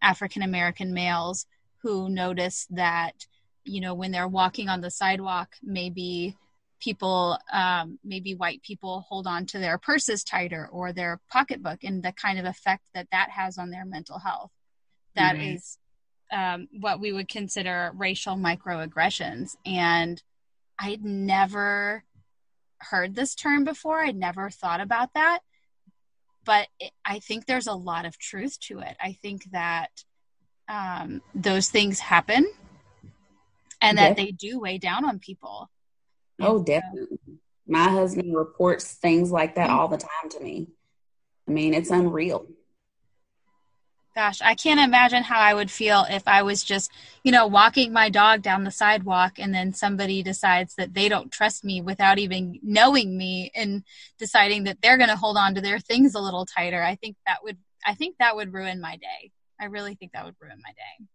African 0.02 0.42
American 0.42 0.94
males 0.94 1.46
who 1.82 2.10
noticed 2.10 2.76
that 2.76 3.26
you 3.64 3.82
know 3.82 3.94
when 3.94 4.12
they're 4.12 4.28
walking 4.28 4.70
on 4.70 4.82
the 4.82 4.92
sidewalk, 4.92 5.56
maybe 5.64 6.38
people 6.86 7.40
um, 7.52 7.98
maybe 8.04 8.36
white 8.36 8.62
people 8.62 9.06
hold 9.10 9.26
on 9.26 9.48
to 9.48 9.58
their 9.58 9.80
purses 9.80 10.24
tighter 10.24 10.70
or 10.72 10.94
their 10.94 11.20
pocketbook 11.32 11.84
and 11.84 12.04
the 12.04 12.12
kind 12.12 12.38
of 12.38 12.46
effect 12.46 12.84
that 12.94 13.08
that 13.12 13.32
has 13.32 13.58
on 13.58 13.72
their 13.72 13.86
mental 13.86 14.20
health. 14.20 14.52
That 15.16 15.36
mm-hmm. 15.36 15.56
is 15.56 15.80
um, 16.32 16.68
what 16.80 17.00
we 17.00 17.12
would 17.12 17.28
consider 17.28 17.92
racial 17.96 18.36
microaggressions. 18.36 19.56
And 19.66 20.22
i'd 20.78 21.04
never 21.04 22.04
heard 22.78 23.16
this 23.16 23.34
term 23.34 23.64
before. 23.64 24.02
I'd 24.02 24.16
never 24.16 24.50
thought 24.50 24.82
about 24.82 25.10
that. 25.16 25.40
But 26.44 26.68
it, 26.80 26.92
i 27.04 27.18
think 27.20 27.46
there's 27.46 27.68
a 27.68 27.74
lot 27.74 28.06
of 28.06 28.20
truth 28.20 28.60
to 28.68 28.80
it. 28.80 28.96
I 29.02 29.18
think 29.24 29.46
that 29.52 29.90
um, 30.70 31.22
those 31.34 31.70
things 31.70 32.00
happen 32.00 32.46
and 33.82 33.98
that 33.98 34.16
they 34.16 34.32
do 34.32 34.60
weigh 34.60 34.80
down 34.80 35.06
on 35.06 35.20
people 35.20 35.70
Oh, 36.40 36.64
definitely. 36.64 37.18
My 37.68 37.90
husband 37.90 38.36
reports 38.36 38.94
things 38.94 39.32
like 39.32 39.56
that 39.56 39.70
mm-hmm. 39.70 39.80
all 39.80 39.88
the 39.88 39.98
time 39.98 40.30
to 40.32 40.40
me. 40.40 40.68
I 41.48 41.52
mean, 41.52 41.74
it's 41.74 41.90
unreal. 41.90 42.48
Gosh, 44.16 44.42
I 44.42 44.56
can't 44.56 44.80
imagine 44.80 45.24
how 45.24 45.42
I 45.42 45.54
would 45.54 45.70
feel 45.70 46.06
if 46.10 46.26
I 46.26 46.42
was 46.42 46.64
just, 46.64 46.90
you 47.26 47.34
know, 47.34 47.48
walking 47.48 47.92
my 47.92 48.10
dog 48.10 48.42
down 48.42 48.64
the 48.64 48.72
sidewalk 48.72 49.40
and 49.40 49.54
then 49.54 49.74
somebody 49.74 50.24
decides 50.24 50.76
that 50.76 50.94
they 50.94 51.10
don't 51.10 51.32
trust 51.32 51.66
me 51.66 51.82
without 51.82 52.18
even 52.18 52.58
knowing 52.64 53.18
me 53.18 53.52
and 53.54 53.84
deciding 54.18 54.64
that 54.64 54.78
they're 54.82 54.98
going 54.98 55.10
to 55.10 55.18
hold 55.18 55.36
on 55.36 55.54
to 55.56 55.62
their 55.62 55.80
things 55.80 56.16
a 56.16 56.22
little 56.22 56.46
tighter. 56.46 56.82
I 56.82 56.96
think 56.96 57.18
that 57.28 57.44
would 57.44 57.58
I 57.86 57.94
think 57.94 58.16
that 58.18 58.38
would 58.38 58.54
ruin 58.54 58.80
my 58.80 58.96
day. 58.96 59.32
I 59.60 59.66
really 59.66 59.96
think 59.96 60.14
that 60.14 60.26
would 60.26 60.36
ruin 60.40 60.62
my 60.64 60.72
day. 60.72 61.06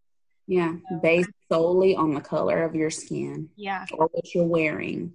Yeah, 0.50 0.74
based 1.00 1.30
solely 1.48 1.94
on 1.94 2.12
the 2.12 2.20
color 2.20 2.64
of 2.64 2.74
your 2.74 2.90
skin. 2.90 3.50
Yeah. 3.54 3.86
Or 3.92 4.08
what 4.10 4.34
you're 4.34 4.44
wearing. 4.44 5.12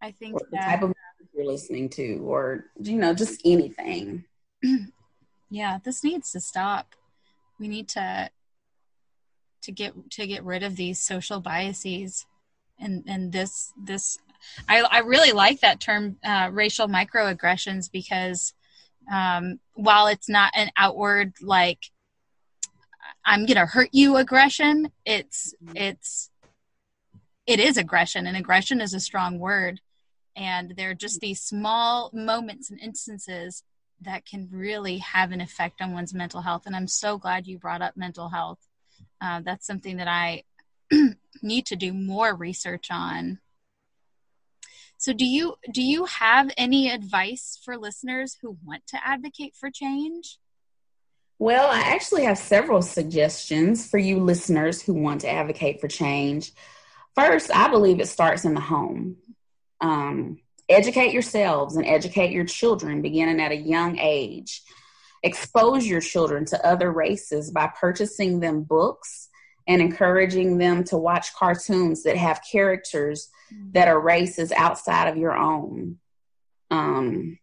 I 0.00 0.12
think 0.12 0.36
or 0.36 0.46
the 0.48 0.58
type 0.58 0.82
of 0.82 0.94
music 0.94 1.34
you're 1.34 1.44
listening 1.44 1.88
to, 1.90 2.18
or 2.18 2.66
you 2.80 2.94
know, 2.96 3.12
just 3.12 3.40
anything. 3.44 4.24
yeah, 5.50 5.78
this 5.82 6.04
needs 6.04 6.30
to 6.30 6.40
stop. 6.40 6.94
We 7.58 7.66
need 7.66 7.88
to 7.88 8.30
to 9.62 9.72
get 9.72 9.92
to 10.12 10.26
get 10.28 10.44
rid 10.44 10.62
of 10.62 10.76
these 10.76 11.00
social 11.00 11.40
biases 11.40 12.26
and 12.78 13.02
and 13.08 13.32
this 13.32 13.72
this 13.76 14.18
I, 14.68 14.82
I 14.82 14.98
really 15.00 15.32
like 15.32 15.62
that 15.62 15.80
term 15.80 16.16
uh, 16.24 16.48
racial 16.52 16.86
microaggressions 16.86 17.90
because 17.90 18.54
um, 19.12 19.58
while 19.74 20.06
it's 20.06 20.28
not 20.28 20.52
an 20.54 20.70
outward 20.76 21.34
like 21.42 21.80
I'm 23.24 23.46
gonna 23.46 23.66
hurt 23.66 23.90
you 23.92 24.16
aggression. 24.16 24.90
It's 25.04 25.54
it's 25.74 26.30
it 27.46 27.60
is 27.60 27.76
aggression, 27.76 28.26
and 28.26 28.36
aggression 28.36 28.80
is 28.80 28.94
a 28.94 29.00
strong 29.00 29.38
word. 29.38 29.80
And 30.36 30.74
there 30.76 30.90
are 30.90 30.94
just 30.94 31.20
these 31.20 31.40
small 31.40 32.10
moments 32.12 32.70
and 32.70 32.80
instances 32.80 33.64
that 34.00 34.24
can 34.24 34.48
really 34.50 34.98
have 34.98 35.32
an 35.32 35.40
effect 35.40 35.82
on 35.82 35.92
one's 35.92 36.14
mental 36.14 36.42
health. 36.42 36.62
And 36.64 36.74
I'm 36.74 36.86
so 36.86 37.18
glad 37.18 37.46
you 37.46 37.58
brought 37.58 37.82
up 37.82 37.96
mental 37.96 38.30
health. 38.30 38.58
Uh, 39.20 39.40
that's 39.40 39.66
something 39.66 39.98
that 39.98 40.08
I 40.08 40.44
need 41.42 41.66
to 41.66 41.76
do 41.76 41.92
more 41.92 42.34
research 42.34 42.88
on. 42.90 43.40
So 44.96 45.12
do 45.12 45.24
you 45.24 45.54
do 45.72 45.82
you 45.82 46.04
have 46.04 46.50
any 46.56 46.90
advice 46.90 47.58
for 47.62 47.76
listeners 47.76 48.36
who 48.42 48.58
want 48.64 48.86
to 48.88 48.98
advocate 49.06 49.54
for 49.56 49.70
change? 49.70 50.38
Well, 51.40 51.70
I 51.70 51.80
actually 51.94 52.24
have 52.24 52.36
several 52.36 52.82
suggestions 52.82 53.88
for 53.88 53.96
you 53.96 54.18
listeners 54.18 54.82
who 54.82 54.92
want 54.92 55.22
to 55.22 55.30
advocate 55.30 55.80
for 55.80 55.88
change. 55.88 56.52
First, 57.14 57.50
I 57.50 57.68
believe 57.68 57.98
it 57.98 58.08
starts 58.08 58.44
in 58.44 58.52
the 58.52 58.60
home. 58.60 59.16
Um, 59.80 60.40
educate 60.68 61.14
yourselves 61.14 61.76
and 61.76 61.86
educate 61.86 62.32
your 62.32 62.44
children 62.44 63.00
beginning 63.00 63.40
at 63.40 63.52
a 63.52 63.56
young 63.56 63.98
age. 63.98 64.60
Expose 65.22 65.86
your 65.86 66.02
children 66.02 66.44
to 66.44 66.62
other 66.62 66.92
races 66.92 67.50
by 67.50 67.68
purchasing 67.68 68.40
them 68.40 68.62
books 68.62 69.30
and 69.66 69.80
encouraging 69.80 70.58
them 70.58 70.84
to 70.84 70.98
watch 70.98 71.34
cartoons 71.34 72.02
that 72.02 72.18
have 72.18 72.42
characters 72.52 73.30
that 73.72 73.88
are 73.88 73.98
races 73.98 74.52
outside 74.52 75.08
of 75.08 75.16
your 75.16 75.34
own. 75.34 75.96
Um, 76.70 77.38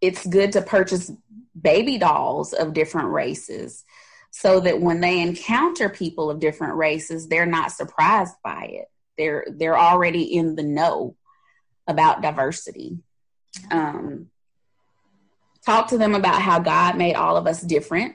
it's 0.00 0.26
good 0.26 0.52
to 0.52 0.62
purchase 0.62 1.12
baby 1.60 1.98
dolls 1.98 2.52
of 2.52 2.74
different 2.74 3.10
races 3.10 3.84
so 4.30 4.60
that 4.60 4.80
when 4.80 5.00
they 5.00 5.20
encounter 5.20 5.88
people 5.88 6.30
of 6.30 6.40
different 6.40 6.76
races, 6.76 7.28
they're 7.28 7.46
not 7.46 7.72
surprised 7.72 8.34
by 8.44 8.64
it. 8.70 8.86
They're 9.16 9.46
they're 9.50 9.78
already 9.78 10.22
in 10.22 10.54
the 10.54 10.62
know 10.62 11.16
about 11.86 12.22
diversity. 12.22 12.98
Um, 13.70 14.28
talk 15.64 15.88
to 15.88 15.98
them 15.98 16.14
about 16.14 16.40
how 16.40 16.60
God 16.60 16.96
made 16.96 17.14
all 17.14 17.36
of 17.36 17.46
us 17.46 17.60
different, 17.62 18.14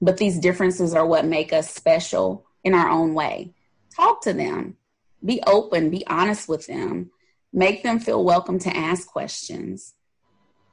but 0.00 0.18
these 0.18 0.38
differences 0.38 0.94
are 0.94 1.06
what 1.06 1.24
make 1.24 1.52
us 1.52 1.72
special 1.72 2.46
in 2.64 2.74
our 2.74 2.88
own 2.88 3.14
way. 3.14 3.54
Talk 3.94 4.22
to 4.22 4.32
them. 4.32 4.76
Be 5.24 5.42
open, 5.46 5.90
be 5.90 6.06
honest 6.06 6.48
with 6.48 6.66
them. 6.66 7.10
Make 7.52 7.82
them 7.82 7.98
feel 7.98 8.22
welcome 8.22 8.58
to 8.60 8.76
ask 8.76 9.06
questions. 9.08 9.94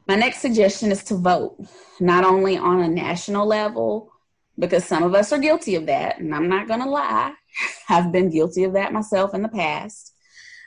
My 0.08 0.16
next 0.16 0.40
suggestion 0.40 0.92
is 0.92 1.04
to 1.06 1.16
vote, 1.16 1.58
not 2.00 2.24
only 2.24 2.58
on 2.58 2.82
a 2.82 2.88
national 2.88 3.46
level, 3.48 4.12
because 4.60 4.86
some 4.86 5.04
of 5.04 5.16
us 5.16 5.32
are 5.32 5.40
guilty 5.40 5.76
of 5.76 5.86
that, 5.88 6.20
and 6.20 6.34
I'm 6.36 6.50
not 6.50 6.68
going 6.68 6.82
to 6.82 6.90
lie. 6.90 7.34
I've 7.90 8.12
been 8.12 8.30
guilty 8.30 8.64
of 8.66 8.74
that 8.74 8.94
myself 8.94 9.34
in 9.34 9.42
the 9.42 9.50
past, 9.50 10.14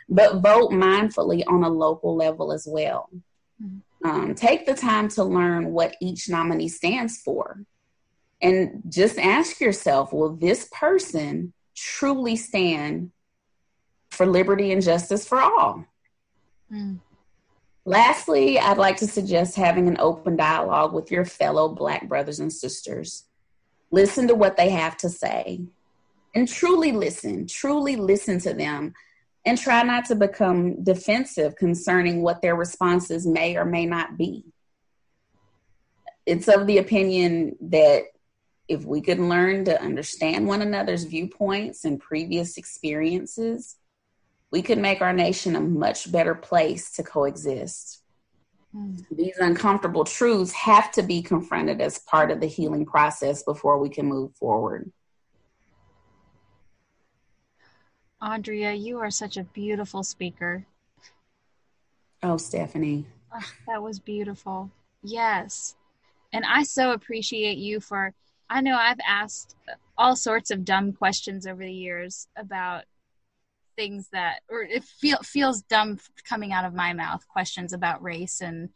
but 0.09 0.41
vote 0.41 0.71
mindfully 0.71 1.43
on 1.47 1.65
a 1.65 1.69
local 1.69 2.17
level 2.17 2.53
as 2.53 2.67
well. 2.69 3.11
Mm-hmm. 3.63 4.09
Um, 4.09 4.35
take 4.35 4.67
the 4.67 4.75
time 4.75 5.09
to 5.11 5.25
learn 5.25 5.73
what 5.73 5.97
each 6.01 6.29
nominee 6.29 6.69
stands 6.69 7.19
for. 7.19 7.61
And 8.41 8.83
just 8.89 9.19
ask 9.19 9.61
yourself 9.61 10.13
will 10.13 10.37
this 10.37 10.69
person 10.71 11.53
truly 11.75 12.37
stand 12.37 13.11
for 14.11 14.27
liberty 14.27 14.73
and 14.73 14.83
justice 14.83 15.27
for 15.27 15.41
all? 15.41 15.85
Mm. 16.73 17.01
Lastly, 17.87 18.59
I'd 18.59 18.79
like 18.79 18.97
to 18.97 19.07
suggest 19.07 19.55
having 19.55 19.87
an 19.87 19.97
open 20.01 20.35
dialogue 20.35 20.93
with 20.93 21.13
your 21.13 21.25
fellow 21.25 21.69
Black 21.69 22.09
brothers 22.09 22.41
and 22.41 22.53
sisters. 22.53 23.27
Listen 23.93 24.27
to 24.27 24.35
what 24.35 24.57
they 24.57 24.71
have 24.71 24.97
to 24.99 25.09
say 25.09 25.61
and 26.35 26.49
truly 26.49 26.91
listen, 26.91 27.47
truly 27.47 27.95
listen 27.95 28.41
to 28.41 28.53
them, 28.53 28.93
and 29.47 29.57
try 29.57 29.85
not 29.85 30.05
to 30.07 30.17
become 30.17 30.83
defensive 30.83 31.55
concerning 31.55 32.23
what 32.23 32.43
their 32.43 32.57
responses 32.57 33.25
may 33.25 33.57
or 33.57 33.65
may 33.65 33.87
not 33.87 34.19
be. 34.19 34.45
It's 36.27 36.49
of 36.49 36.67
the 36.67 36.79
opinion 36.79 37.55
that 37.61 38.03
if 38.67 38.85
we 38.85 39.01
could 39.01 39.21
learn 39.21 39.65
to 39.67 39.81
understand 39.81 40.49
one 40.49 40.61
another's 40.61 41.05
viewpoints 41.05 41.85
and 41.85 42.01
previous 42.01 42.59
experiences, 42.59 43.77
we 44.51 44.63
could 44.63 44.79
make 44.79 45.03
our 45.03 45.13
nation 45.13 45.57
a 45.57 45.61
much 45.61 46.11
better 46.11 46.35
place 46.35 46.93
to 46.93 47.03
coexist. 47.03 48.03
Mm. 48.75 49.05
These 49.11 49.39
uncomfortable 49.39 50.05
truths 50.05 50.53
have 50.53 50.93
to 50.93 51.03
be 51.03 51.23
confronted 51.23 51.81
as 51.81 51.99
part 51.99 52.31
of 52.31 52.41
the 52.41 52.47
healing 52.47 52.87
process 52.87 53.43
before 53.43 53.79
we 53.79 53.89
can 53.89 54.07
move 54.07 54.35
forward. 54.35 54.93
Andrea, 58.21 58.73
you 58.73 58.99
are 58.99 59.11
such 59.11 59.37
a 59.37 59.45
beautiful 59.45 60.03
speaker. 60.03 60.67
Oh, 62.23 62.39
Stephanie. 62.39 63.07
Oh, 63.35 63.53
that 63.67 63.83
was 63.83 63.99
beautiful. 63.99 64.71
Yes. 65.03 65.77
And 66.33 66.45
I 66.45 66.63
so 66.63 66.93
appreciate 66.93 67.59
you 67.59 67.79
for, 67.79 68.15
I 68.49 68.61
know 68.63 68.77
I've 68.77 69.01
asked 69.07 69.55
all 69.99 70.17
sorts 70.17 70.51
of 70.51 70.65
dumb 70.65 70.93
questions 70.93 71.47
over 71.47 71.63
the 71.63 71.73
years 71.73 72.29
about 72.37 72.85
things 73.77 74.09
that 74.13 74.41
or 74.49 74.63
it 74.63 74.85
feel, 74.85 75.19
feels 75.19 75.63
dumb 75.63 75.99
coming 76.29 76.53
out 76.53 76.65
of 76.65 76.75
my 76.75 76.93
mouth 76.93 77.27
questions 77.29 77.73
about 77.73 78.03
race 78.03 78.41
and 78.41 78.71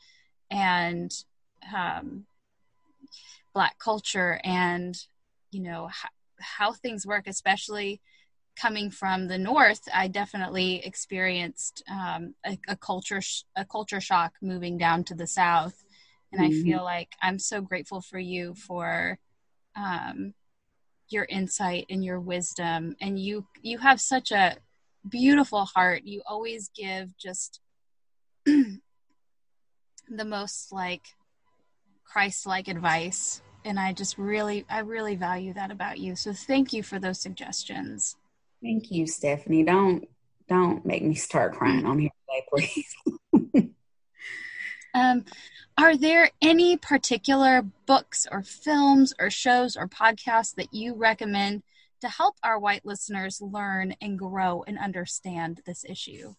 and 0.51 1.25
um, 1.75 2.27
black 3.53 3.79
culture 3.79 4.41
and 4.45 5.07
you 5.51 5.61
know 5.61 5.89
how, 5.91 6.09
how 6.41 6.73
things 6.73 7.07
work 7.07 7.27
especially 7.27 8.01
coming 8.57 8.91
from 8.91 9.29
the 9.29 9.39
north 9.39 9.83
i 9.95 10.07
definitely 10.07 10.85
experienced 10.85 11.83
um, 11.91 12.35
a, 12.45 12.59
a, 12.69 12.77
culture 12.77 13.21
sh- 13.21 13.43
a 13.57 13.65
culture 13.65 14.01
shock 14.01 14.35
moving 14.43 14.77
down 14.77 15.03
to 15.03 15.15
the 15.15 15.27
south 15.27 15.85
and 16.33 16.41
mm-hmm. 16.41 16.61
i 16.61 16.63
feel 16.63 16.85
like 16.85 17.13
i'm 17.23 17.39
so 17.39 17.61
grateful 17.61 18.01
for 18.01 18.19
you 18.19 18.55
for 18.55 19.19
um, 19.77 20.35
your 21.09 21.25
insight 21.25 21.87
and 21.91 22.05
your 22.05 22.21
wisdom 22.21 22.95
and 23.01 23.19
you 23.19 23.47
you 23.63 23.79
have 23.79 24.01
such 24.01 24.31
a 24.31 24.57
beautiful 25.09 25.65
heart. 25.65 26.03
You 26.05 26.23
always 26.27 26.71
give 26.77 27.17
just 27.17 27.61
the 28.45 28.81
most 30.25 30.73
like 30.73 31.03
Christ 32.05 32.47
like 32.47 32.69
advice. 32.69 33.43
And 33.65 33.79
I 33.79 33.93
just 33.93 34.17
really, 34.19 34.65
I 34.71 34.81
really 34.81 35.17
value 35.17 35.53
that 35.55 35.71
about 35.71 35.99
you. 35.99 36.17
So 36.17 36.33
thank 36.33 36.73
you 36.73 36.83
for 36.83 36.99
those 36.99 37.21
suggestions. 37.21 38.17
Thank 38.63 38.91
you, 38.91 39.07
Stephanie. 39.07 39.65
Don't 39.65 40.07
don't 40.49 40.85
make 40.85 41.03
me 41.05 41.15
start 41.15 41.55
crying 41.55 41.87
on 41.87 41.99
here 42.01 42.11
today, 42.29 42.73
please. 43.33 43.73
um, 44.95 45.25
are 45.79 45.97
there 45.97 46.31
any 46.43 46.77
particular 46.77 47.63
books 47.87 48.27
or 48.31 48.43
films 48.43 49.15
or 49.21 49.31
shows 49.31 49.77
or 49.77 49.87
podcasts 49.87 50.55
that 50.57 50.75
you 50.75 50.95
recommend 50.95 51.63
to 52.01 52.09
help 52.09 52.37
our 52.43 52.59
white 52.59 52.85
listeners 52.85 53.41
learn 53.41 53.95
and 54.01 54.19
grow 54.19 54.65
and 54.67 54.79
understand 54.79 55.61
this 55.67 55.85
issue? 55.85 56.35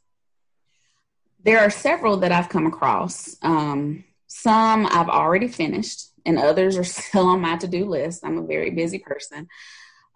There 1.43 1.59
are 1.59 1.69
several 1.69 2.17
that 2.17 2.31
I've 2.31 2.49
come 2.49 2.67
across. 2.67 3.35
Um, 3.41 4.03
some 4.27 4.85
I've 4.87 5.09
already 5.09 5.47
finished, 5.47 6.11
and 6.25 6.37
others 6.37 6.77
are 6.77 6.83
still 6.85 7.27
on 7.27 7.41
my 7.41 7.57
to 7.57 7.67
do 7.67 7.85
list. 7.85 8.25
I'm 8.25 8.37
a 8.37 8.45
very 8.45 8.71
busy 8.71 8.99
person. 8.99 9.47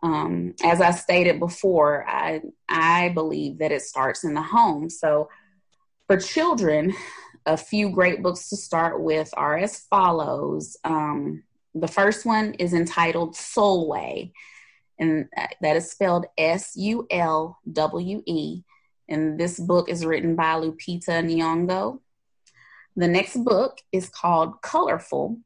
Um, 0.03 0.53
as 0.63 0.81
I 0.81 0.91
stated 0.91 1.39
before, 1.39 2.05
I, 2.07 2.41
I 2.69 3.09
believe 3.09 3.59
that 3.59 3.71
it 3.71 3.81
starts 3.81 4.23
in 4.23 4.33
the 4.33 4.41
home. 4.41 4.89
So, 4.89 5.29
for 6.07 6.17
children, 6.17 6.93
a 7.47 7.57
few 7.57 7.89
great 7.89 8.21
books 8.21 8.49
to 8.49 8.57
start 8.57 9.01
with 9.01 9.33
are 9.35 9.57
as 9.57 9.79
follows. 9.79 10.77
Um, 10.83 11.43
the 11.73 11.87
first 11.87 12.25
one 12.25 12.53
is 12.53 12.73
entitled 12.73 13.33
Sulwe 13.33 14.31
and 14.99 15.27
that 15.61 15.75
is 15.75 15.91
spelled 15.91 16.25
S 16.37 16.75
U 16.75 17.07
L 17.11 17.59
W 17.71 18.23
E. 18.25 18.61
And 19.07 19.39
this 19.39 19.59
book 19.59 19.89
is 19.89 20.05
written 20.05 20.35
by 20.35 20.55
Lupita 20.55 21.21
Nyong'o. 21.23 21.99
The 22.95 23.07
next 23.07 23.37
book 23.43 23.79
is 23.91 24.09
called 24.09 24.61
Colorful, 24.61 25.37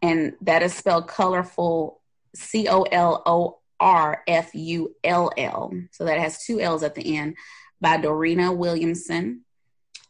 and 0.00 0.34
that 0.40 0.62
is 0.62 0.72
spelled 0.74 1.08
colorful 1.08 2.00
C 2.34 2.68
O 2.68 2.82
L 2.82 3.22
O 3.26 3.58
R 3.80 4.22
F 4.26 4.54
U 4.54 4.94
L 5.02 5.30
L. 5.36 5.72
So 5.90 6.04
that 6.04 6.18
has 6.18 6.44
two 6.44 6.60
L's 6.60 6.82
at 6.82 6.94
the 6.94 7.16
end 7.16 7.36
by 7.80 7.96
Dorena 7.98 8.52
Williamson. 8.52 9.42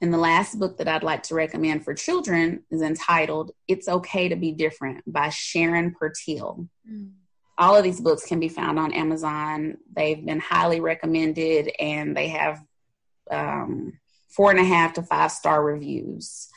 And 0.03 0.13
the 0.13 0.19
last 0.19 0.59
book 0.59 0.77
that 0.77 0.89
I'd 0.89 1.03
like 1.03 1.23
to 1.25 1.35
recommend 1.35 1.83
for 1.83 1.95
children 1.95 2.63
is 2.71 2.83
entitled 2.83 3.53
It's 3.67 3.89
Okay 3.89 4.29
to 4.29 4.37
Be 4.37 4.53
Different 4.53 5.03
by 5.11 5.31
Sharon 5.31 5.95
Purtill. 5.99 6.69
Mm 6.89 7.13
all 7.59 7.77
of 7.77 7.85
these 7.85 8.01
books 8.01 8.27
can 8.27 8.41
be 8.41 8.49
found 8.49 8.79
on 8.79 8.93
Amazon. 8.93 9.79
They've 9.95 10.25
been 10.25 10.41
highly 10.41 10.81
recommended 10.81 11.71
and 11.79 12.17
they 12.17 12.29
have 12.29 12.63
um, 13.31 13.99
four 14.29 14.51
and 14.51 14.61
a 14.61 14.65
half 14.65 14.95
to 14.95 15.03
five 15.03 15.33
star 15.33 15.63
reviews. 15.63 16.49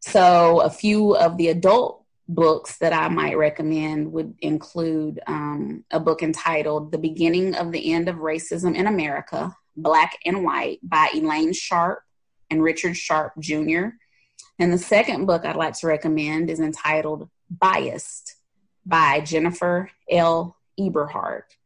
So, 0.00 0.60
a 0.60 0.70
few 0.70 1.16
of 1.16 1.36
the 1.36 1.48
adult 1.48 2.04
books 2.28 2.78
that 2.78 2.92
I 2.92 3.08
might 3.08 3.36
recommend 3.36 4.12
would 4.12 4.34
include 4.40 5.20
um, 5.26 5.84
a 5.90 6.00
book 6.00 6.22
entitled 6.22 6.92
The 6.92 6.98
Beginning 6.98 7.54
of 7.54 7.72
the 7.72 7.92
End 7.92 8.08
of 8.08 8.16
Racism 8.16 8.74
in 8.76 8.86
America 8.86 9.54
Black 9.76 10.18
and 10.24 10.44
White 10.44 10.78
by 10.82 11.08
Elaine 11.14 11.52
Sharp 11.52 12.02
and 12.50 12.62
Richard 12.62 12.96
Sharp 12.96 13.32
Jr. 13.38 13.88
And 14.58 14.72
the 14.72 14.78
second 14.78 15.26
book 15.26 15.44
I'd 15.44 15.56
like 15.56 15.78
to 15.80 15.86
recommend 15.86 16.48
is 16.48 16.60
entitled 16.60 17.28
Biased 17.50 18.33
by 18.86 19.20
Jennifer 19.20 19.90
L. 20.10 20.56
Eberhardt. 20.78 21.56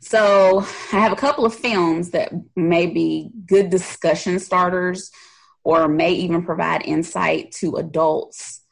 So 0.00 0.60
I 0.92 1.00
have 1.00 1.12
a 1.12 1.16
couple 1.16 1.44
of 1.44 1.54
films 1.54 2.10
that 2.10 2.32
may 2.54 2.86
be 2.86 3.30
good 3.46 3.70
discussion 3.70 4.38
starters 4.38 5.10
or 5.64 5.88
may 5.88 6.12
even 6.12 6.44
provide 6.44 6.82
insight 6.82 7.52
to 7.52 7.76
adults. 7.76 8.62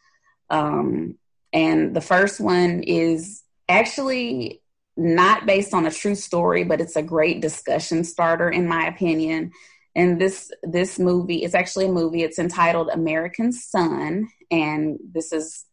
Um, 0.49 1.17
and 1.53 1.95
the 1.95 2.01
first 2.01 2.41
one 2.41 2.83
is 2.83 3.43
actually 3.69 4.63
not 4.97 5.47
based 5.47 5.75
on 5.75 5.87
a 5.87 5.91
true 5.91 6.15
story, 6.15 6.65
but 6.65 6.81
it's 6.81 6.97
a 6.97 7.03
great 7.03 7.41
discussion 7.41 8.05
starter, 8.05 8.49
in 8.49 8.67
my 8.67 8.87
opinion. 8.87 9.53
And 9.95 10.21
this 10.21 10.51
this 10.63 10.99
movie 10.99 11.43
is 11.43 11.55
actually 11.55 11.87
a 11.87 11.93
movie. 11.93 12.23
It's 12.23 12.39
entitled 12.39 12.89
American 12.89 13.53
Son, 13.53 14.29
and 14.51 14.99
this 15.13 15.33
is 15.33 15.65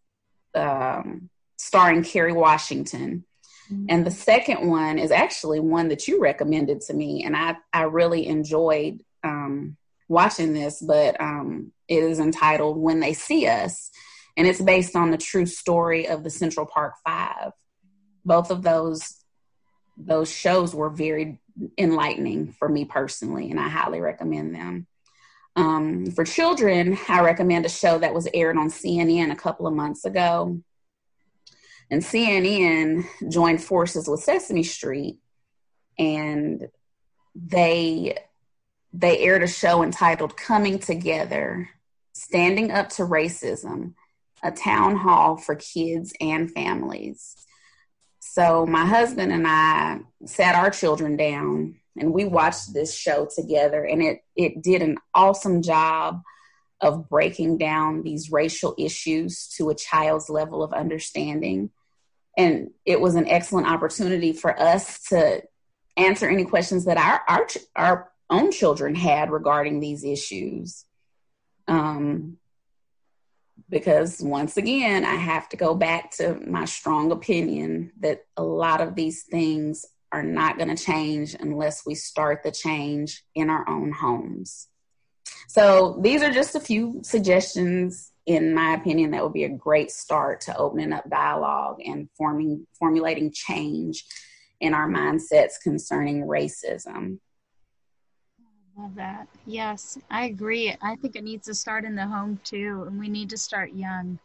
um, 0.55 1.29
starring 1.57 2.03
Kerry 2.03 2.33
Washington. 2.33 3.25
Mm-hmm. 3.71 3.85
And 3.89 4.05
the 4.05 4.11
second 4.11 4.67
one 4.67 4.99
is 4.99 5.11
actually 5.11 5.59
one 5.59 5.87
that 5.89 6.07
you 6.07 6.21
recommended 6.21 6.81
to 6.81 6.93
me, 6.93 7.23
and 7.23 7.35
I, 7.35 7.55
I 7.71 7.83
really 7.83 8.27
enjoyed 8.27 9.01
um, 9.23 9.77
watching 10.07 10.53
this, 10.53 10.81
but 10.81 11.19
um, 11.19 11.71
it 11.87 12.03
is 12.03 12.19
entitled 12.19 12.77
When 12.77 12.99
They 12.99 13.13
See 13.13 13.47
Us, 13.47 13.89
and 14.35 14.47
it's 14.47 14.61
based 14.61 14.95
on 14.95 15.11
the 15.11 15.17
true 15.17 15.45
story 15.45 16.07
of 16.07 16.23
the 16.23 16.29
Central 16.29 16.65
Park 16.65 16.95
Five. 17.05 17.51
Both 18.25 18.51
of 18.51 18.63
those 18.63 19.19
those 19.95 20.31
shows 20.31 20.73
were 20.73 20.89
very 20.89 21.39
enlightening 21.77 22.51
for 22.53 22.67
me 22.67 22.85
personally, 22.85 23.51
and 23.51 23.59
I 23.59 23.69
highly 23.69 24.01
recommend 24.01 24.55
them. 24.55 24.87
Um, 25.55 26.07
for 26.11 26.23
children, 26.23 26.97
I 27.07 27.21
recommend 27.21 27.65
a 27.65 27.69
show 27.69 27.99
that 27.99 28.13
was 28.13 28.27
aired 28.33 28.57
on 28.57 28.69
CNN 28.69 29.31
a 29.31 29.35
couple 29.35 29.67
of 29.67 29.73
months 29.73 30.03
ago. 30.05 30.59
And 31.89 32.01
CNN 32.01 33.05
joined 33.29 33.63
forces 33.63 34.07
with 34.07 34.21
Sesame 34.21 34.63
Street, 34.63 35.17
and 35.97 36.69
they 37.35 38.17
they 38.91 39.19
aired 39.19 39.43
a 39.43 39.47
show 39.47 39.83
entitled 39.83 40.37
"Coming 40.37 40.79
Together: 40.79 41.69
Standing 42.13 42.71
Up 42.71 42.89
to 42.89 43.03
Racism," 43.03 43.93
a 44.43 44.51
town 44.51 44.97
hall 44.97 45.37
for 45.37 45.55
kids 45.55 46.13
and 46.19 46.51
families. 46.51 47.35
So 48.19 48.65
my 48.65 48.85
husband 48.85 49.31
and 49.31 49.45
I 49.47 49.99
sat 50.25 50.55
our 50.55 50.71
children 50.71 51.17
down 51.17 51.75
and 51.97 52.13
we 52.13 52.25
watched 52.25 52.73
this 52.73 52.95
show 52.95 53.27
together 53.33 53.83
and 53.83 54.01
it 54.01 54.23
it 54.35 54.61
did 54.63 54.81
an 54.81 54.97
awesome 55.13 55.61
job 55.61 56.21
of 56.83 57.09
breaking 57.09 57.57
down 57.57 58.03
these 58.03 58.31
racial 58.31 58.75
issues 58.77 59.47
to 59.47 59.69
a 59.69 59.75
child's 59.75 60.29
level 60.29 60.61
of 60.61 60.73
understanding 60.73 61.69
and 62.37 62.71
it 62.85 62.99
was 62.99 63.15
an 63.15 63.27
excellent 63.27 63.67
opportunity 63.67 64.33
for 64.33 64.59
us 64.59 65.03
to 65.03 65.41
answer 65.97 66.27
any 66.27 66.45
questions 66.45 66.85
that 66.85 66.97
our 66.97 67.21
our, 67.27 67.47
our 67.75 68.11
own 68.29 68.51
children 68.51 68.95
had 68.95 69.31
regarding 69.31 69.79
these 69.79 70.03
issues 70.03 70.85
um, 71.67 72.37
because 73.69 74.21
once 74.21 74.57
again 74.57 75.05
i 75.05 75.15
have 75.15 75.47
to 75.49 75.57
go 75.57 75.73
back 75.73 76.11
to 76.11 76.35
my 76.45 76.65
strong 76.65 77.11
opinion 77.11 77.91
that 77.99 78.25
a 78.37 78.43
lot 78.43 78.81
of 78.81 78.95
these 78.95 79.23
things 79.23 79.85
are 80.13 80.23
not 80.23 80.57
going 80.57 80.73
to 80.73 80.81
change 80.81 81.35
unless 81.39 81.85
we 81.85 81.95
start 81.95 82.43
the 82.43 82.51
change 82.51 83.23
in 83.33 83.49
our 83.49 83.67
own 83.67 83.91
homes. 83.91 84.67
So, 85.47 85.99
these 86.01 86.23
are 86.23 86.31
just 86.31 86.55
a 86.55 86.59
few 86.59 87.01
suggestions, 87.03 88.11
in 88.25 88.53
my 88.53 88.73
opinion, 88.73 89.11
that 89.11 89.23
would 89.23 89.33
be 89.33 89.43
a 89.43 89.49
great 89.49 89.91
start 89.91 90.41
to 90.41 90.57
opening 90.57 90.93
up 90.93 91.09
dialogue 91.09 91.79
and 91.85 92.09
forming, 92.17 92.65
formulating 92.79 93.31
change 93.31 94.05
in 94.59 94.73
our 94.73 94.87
mindsets 94.87 95.53
concerning 95.61 96.21
racism. 96.21 97.19
I 98.39 98.81
love 98.81 98.95
that. 98.95 99.27
Yes, 99.45 99.97
I 100.09 100.25
agree. 100.25 100.75
I 100.81 100.95
think 100.95 101.15
it 101.15 101.23
needs 101.23 101.45
to 101.47 101.53
start 101.53 101.85
in 101.85 101.95
the 101.95 102.07
home 102.07 102.39
too, 102.43 102.85
and 102.87 102.97
we 102.97 103.09
need 103.09 103.29
to 103.31 103.37
start 103.37 103.73
young. 103.73 104.19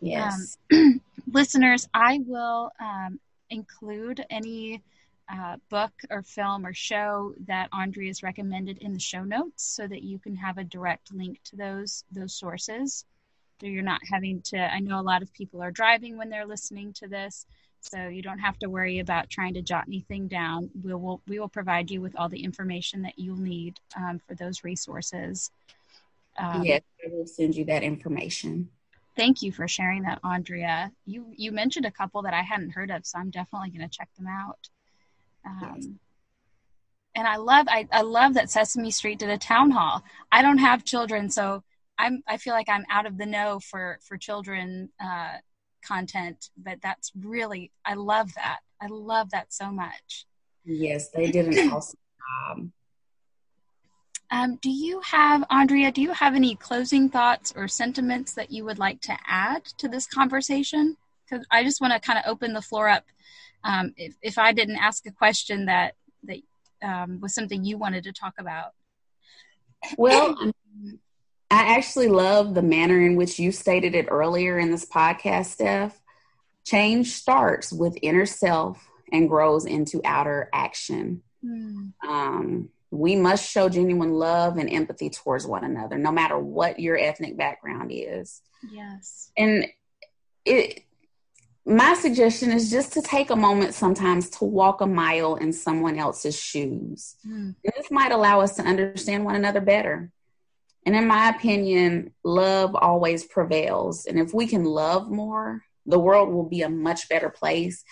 Yes. 0.00 0.58
Um, 0.72 1.00
listeners, 1.32 1.88
I 1.92 2.20
will 2.26 2.70
um, 2.78 3.18
include 3.50 4.24
any 4.30 4.82
uh, 5.30 5.56
book 5.68 5.92
or 6.10 6.22
film 6.22 6.64
or 6.64 6.72
show 6.72 7.34
that 7.46 7.68
Andrea 7.72 7.98
Andrea's 7.98 8.22
recommended 8.22 8.78
in 8.78 8.92
the 8.92 9.00
show 9.00 9.24
notes 9.24 9.64
so 9.64 9.86
that 9.86 10.02
you 10.02 10.18
can 10.18 10.36
have 10.36 10.56
a 10.56 10.64
direct 10.64 11.12
link 11.12 11.40
to 11.44 11.56
those 11.56 12.04
those 12.12 12.32
sources. 12.32 13.04
So 13.60 13.66
you're 13.66 13.82
not 13.82 14.00
having 14.08 14.40
to 14.42 14.58
I 14.58 14.78
know 14.78 15.00
a 15.00 15.02
lot 15.02 15.22
of 15.22 15.32
people 15.32 15.62
are 15.62 15.72
driving 15.72 16.16
when 16.16 16.30
they're 16.30 16.46
listening 16.46 16.92
to 16.94 17.08
this, 17.08 17.44
so 17.80 18.06
you 18.06 18.22
don't 18.22 18.38
have 18.38 18.58
to 18.60 18.70
worry 18.70 19.00
about 19.00 19.30
trying 19.30 19.54
to 19.54 19.62
jot 19.62 19.84
anything 19.88 20.28
down. 20.28 20.70
We 20.82 20.94
will 20.94 21.20
we 21.26 21.40
will 21.40 21.48
provide 21.48 21.90
you 21.90 22.00
with 22.00 22.14
all 22.16 22.28
the 22.28 22.44
information 22.44 23.02
that 23.02 23.18
you'll 23.18 23.36
need 23.36 23.80
um, 23.96 24.20
for 24.28 24.34
those 24.34 24.62
resources. 24.62 25.50
Um, 26.38 26.62
yes, 26.62 26.82
I 27.04 27.10
will 27.10 27.26
send 27.26 27.56
you 27.56 27.64
that 27.64 27.82
information 27.82 28.68
thank 29.16 29.42
you 29.42 29.50
for 29.50 29.66
sharing 29.66 30.02
that, 30.02 30.20
Andrea. 30.22 30.92
You 31.04 31.26
you 31.34 31.50
mentioned 31.50 31.84
a 31.84 31.90
couple 31.90 32.22
that 32.22 32.34
I 32.34 32.42
hadn't 32.42 32.70
heard 32.70 32.92
of, 32.92 33.04
so 33.04 33.18
I'm 33.18 33.30
definitely 33.30 33.70
going 33.70 33.88
to 33.88 33.98
check 33.98 34.08
them 34.16 34.28
out. 34.28 34.68
Um, 35.44 35.98
and 37.14 37.26
I 37.26 37.36
love 37.36 37.66
I, 37.68 37.88
I 37.90 38.02
love 38.02 38.34
that 38.34 38.50
Sesame 38.50 38.90
Street 38.90 39.18
did 39.18 39.30
a 39.30 39.38
town 39.38 39.70
hall. 39.70 40.02
I 40.30 40.42
don't 40.42 40.58
have 40.58 40.84
children, 40.84 41.30
so 41.30 41.62
I'm 41.98 42.22
I 42.28 42.36
feel 42.36 42.54
like 42.54 42.68
I'm 42.68 42.84
out 42.90 43.06
of 43.06 43.18
the 43.18 43.26
know 43.26 43.60
for 43.60 43.98
for 44.02 44.16
children 44.16 44.90
uh, 45.02 45.38
content, 45.84 46.50
but 46.56 46.78
that's 46.82 47.12
really 47.18 47.72
I 47.84 47.94
love 47.94 48.34
that. 48.34 48.60
I 48.80 48.86
love 48.88 49.30
that 49.30 49.52
so 49.52 49.70
much. 49.70 50.26
Yes, 50.64 51.10
they 51.10 51.30
did 51.30 51.46
an 51.54 51.70
awesome 51.72 51.98
job. 52.46 52.70
Um, 54.30 54.58
do 54.60 54.70
you 54.70 55.00
have, 55.00 55.42
Andrea, 55.50 55.90
do 55.90 56.02
you 56.02 56.12
have 56.12 56.34
any 56.34 56.54
closing 56.54 57.08
thoughts 57.08 57.52
or 57.56 57.66
sentiments 57.66 58.34
that 58.34 58.50
you 58.50 58.64
would 58.66 58.78
like 58.78 59.00
to 59.02 59.16
add 59.26 59.64
to 59.78 59.88
this 59.88 60.06
conversation? 60.06 60.96
Because 61.24 61.46
I 61.50 61.64
just 61.64 61.80
want 61.80 61.94
to 61.94 62.00
kind 62.00 62.18
of 62.18 62.30
open 62.30 62.52
the 62.52 62.60
floor 62.60 62.88
up. 62.88 63.04
Um, 63.64 63.92
if, 63.96 64.14
if 64.22 64.38
I 64.38 64.52
didn't 64.52 64.76
ask 64.76 65.06
a 65.06 65.12
question 65.12 65.66
that, 65.66 65.94
that 66.24 66.38
um, 66.82 67.20
was 67.20 67.34
something 67.34 67.64
you 67.64 67.78
wanted 67.78 68.04
to 68.04 68.12
talk 68.12 68.34
about. 68.38 68.72
Well, 69.96 70.36
I 71.50 71.76
actually 71.76 72.08
love 72.08 72.54
the 72.54 72.62
manner 72.62 73.00
in 73.00 73.16
which 73.16 73.38
you 73.38 73.52
stated 73.52 73.94
it 73.94 74.06
earlier 74.10 74.58
in 74.58 74.70
this 74.70 74.84
podcast, 74.84 75.46
Steph. 75.46 76.00
Change 76.64 77.12
starts 77.12 77.72
with 77.72 77.96
inner 78.02 78.26
self 78.26 78.86
and 79.10 79.28
grows 79.28 79.64
into 79.64 80.00
outer 80.04 80.50
action. 80.52 81.22
Mm. 81.44 81.92
Um, 82.06 82.68
we 82.90 83.16
must 83.16 83.48
show 83.48 83.68
genuine 83.68 84.12
love 84.12 84.56
and 84.56 84.68
empathy 84.70 85.10
towards 85.10 85.46
one 85.46 85.64
another, 85.64 85.98
no 85.98 86.10
matter 86.10 86.38
what 86.38 86.78
your 86.80 86.98
ethnic 86.98 87.36
background 87.36 87.90
is. 87.92 88.42
Yes. 88.70 89.30
And 89.36 89.66
it, 90.44 90.84
my 91.68 91.94
suggestion 91.94 92.50
is 92.50 92.70
just 92.70 92.94
to 92.94 93.02
take 93.02 93.30
a 93.30 93.36
moment 93.36 93.74
sometimes 93.74 94.30
to 94.30 94.44
walk 94.44 94.80
a 94.80 94.86
mile 94.86 95.36
in 95.36 95.52
someone 95.52 95.98
else's 95.98 96.38
shoes. 96.38 97.16
Mm. 97.26 97.54
This 97.62 97.90
might 97.90 98.12
allow 98.12 98.40
us 98.40 98.56
to 98.56 98.62
understand 98.62 99.24
one 99.24 99.36
another 99.36 99.60
better. 99.60 100.10
And 100.86 100.96
in 100.96 101.06
my 101.06 101.28
opinion, 101.28 102.14
love 102.24 102.74
always 102.74 103.24
prevails. 103.24 104.06
And 104.06 104.18
if 104.18 104.32
we 104.32 104.46
can 104.46 104.64
love 104.64 105.10
more, 105.10 105.62
the 105.84 105.98
world 105.98 106.30
will 106.30 106.48
be 106.48 106.62
a 106.62 106.70
much 106.70 107.08
better 107.08 107.28
place 107.28 107.84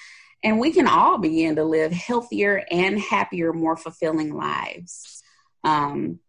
and 0.43 0.61
we 0.61 0.73
can 0.73 0.87
all 0.87 1.19
begin 1.19 1.57
to 1.57 1.65
live 1.65 1.93
healthier 1.93 2.65
and 2.71 3.01
happier, 3.01 3.53
more 3.53 3.77
fulfilling 3.77 4.35
lives. 4.35 5.23
Um, 5.65 6.21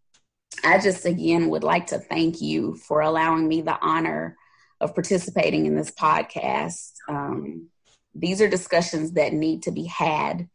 I 0.63 0.79
just 0.79 1.05
again 1.05 1.49
would 1.49 1.63
like 1.63 1.87
to 1.87 1.99
thank 1.99 2.41
you 2.41 2.75
for 2.75 3.01
allowing 3.01 3.47
me 3.47 3.61
the 3.61 3.77
honor 3.79 4.35
of 4.79 4.93
participating 4.93 5.65
in 5.65 5.75
this 5.75 5.91
podcast. 5.91 6.93
Um, 7.09 7.69
these 8.13 8.41
are 8.41 8.47
discussions 8.47 9.11
that 9.13 9.33
need 9.33 9.63
to 9.63 9.71
be 9.71 9.85
had 9.85 10.49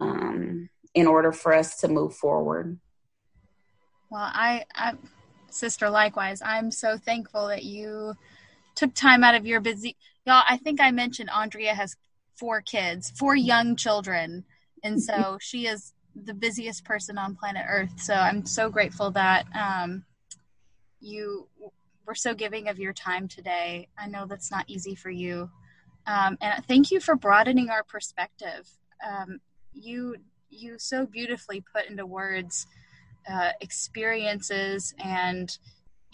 um, 0.00 0.68
in 0.94 1.06
order 1.06 1.32
for 1.32 1.54
us 1.54 1.76
to 1.78 1.88
move 1.88 2.14
forward. 2.14 2.78
Well, 4.10 4.30
I, 4.32 4.64
I, 4.74 4.94
sister, 5.50 5.88
likewise, 5.88 6.42
I'm 6.44 6.70
so 6.70 6.98
thankful 6.98 7.48
that 7.48 7.64
you 7.64 8.14
took 8.74 8.94
time 8.94 9.24
out 9.24 9.34
of 9.34 9.46
your 9.46 9.60
busy. 9.60 9.96
Y'all, 10.26 10.42
I 10.48 10.56
think 10.56 10.80
I 10.80 10.90
mentioned 10.90 11.30
Andrea 11.30 11.74
has 11.74 11.96
four 12.36 12.60
kids, 12.60 13.10
four 13.10 13.34
young 13.34 13.76
children. 13.76 14.44
And 14.82 15.00
so 15.00 15.38
she 15.40 15.66
is 15.66 15.92
the 16.14 16.34
busiest 16.34 16.84
person 16.84 17.16
on 17.16 17.36
planet 17.36 17.64
Earth. 17.68 18.00
So 18.00 18.14
I'm 18.14 18.44
so 18.44 18.68
grateful 18.68 19.10
that 19.12 19.46
um, 19.54 20.04
you 21.00 21.46
were 22.06 22.14
so 22.14 22.34
giving 22.34 22.68
of 22.68 22.78
your 22.78 22.92
time 22.92 23.28
today. 23.28 23.88
I 23.98 24.06
know 24.08 24.26
that's 24.26 24.50
not 24.50 24.64
easy 24.68 24.94
for 24.94 25.10
you. 25.10 25.50
Um, 26.06 26.36
and 26.40 26.64
thank 26.66 26.90
you 26.90 27.00
for 27.00 27.14
broadening 27.14 27.70
our 27.70 27.84
perspective. 27.84 28.68
Um, 29.06 29.40
you 29.72 30.16
you 30.50 30.78
so 30.78 31.06
beautifully 31.06 31.64
put 31.72 31.88
into 31.88 32.04
words 32.04 32.66
uh, 33.30 33.50
experiences 33.60 34.94
and 34.98 35.56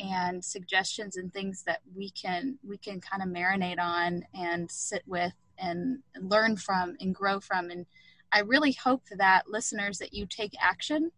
and 0.01 0.45
suggestions 0.45 1.16
and 1.16 1.32
things 1.32 1.64
that 1.66 1.80
we 1.95 2.11
can 2.11 2.59
we 2.66 2.78
can 2.78 3.01
kind 3.01 3.22
of 3.22 3.28
marinate 3.28 3.80
on 3.80 4.24
and 4.34 4.70
sit 4.70 5.03
with 5.07 5.32
and 5.59 5.99
learn 6.20 6.57
from 6.57 6.97
and 7.01 7.14
grow 7.14 7.41
from. 7.41 7.70
And 7.70 7.86
I 8.32 8.41
really 8.41 8.72
hope 8.72 9.03
that 9.16 9.49
listeners 9.49 9.99
that 9.99 10.12
you 10.12 10.26
take 10.26 10.53
action. 10.61 11.11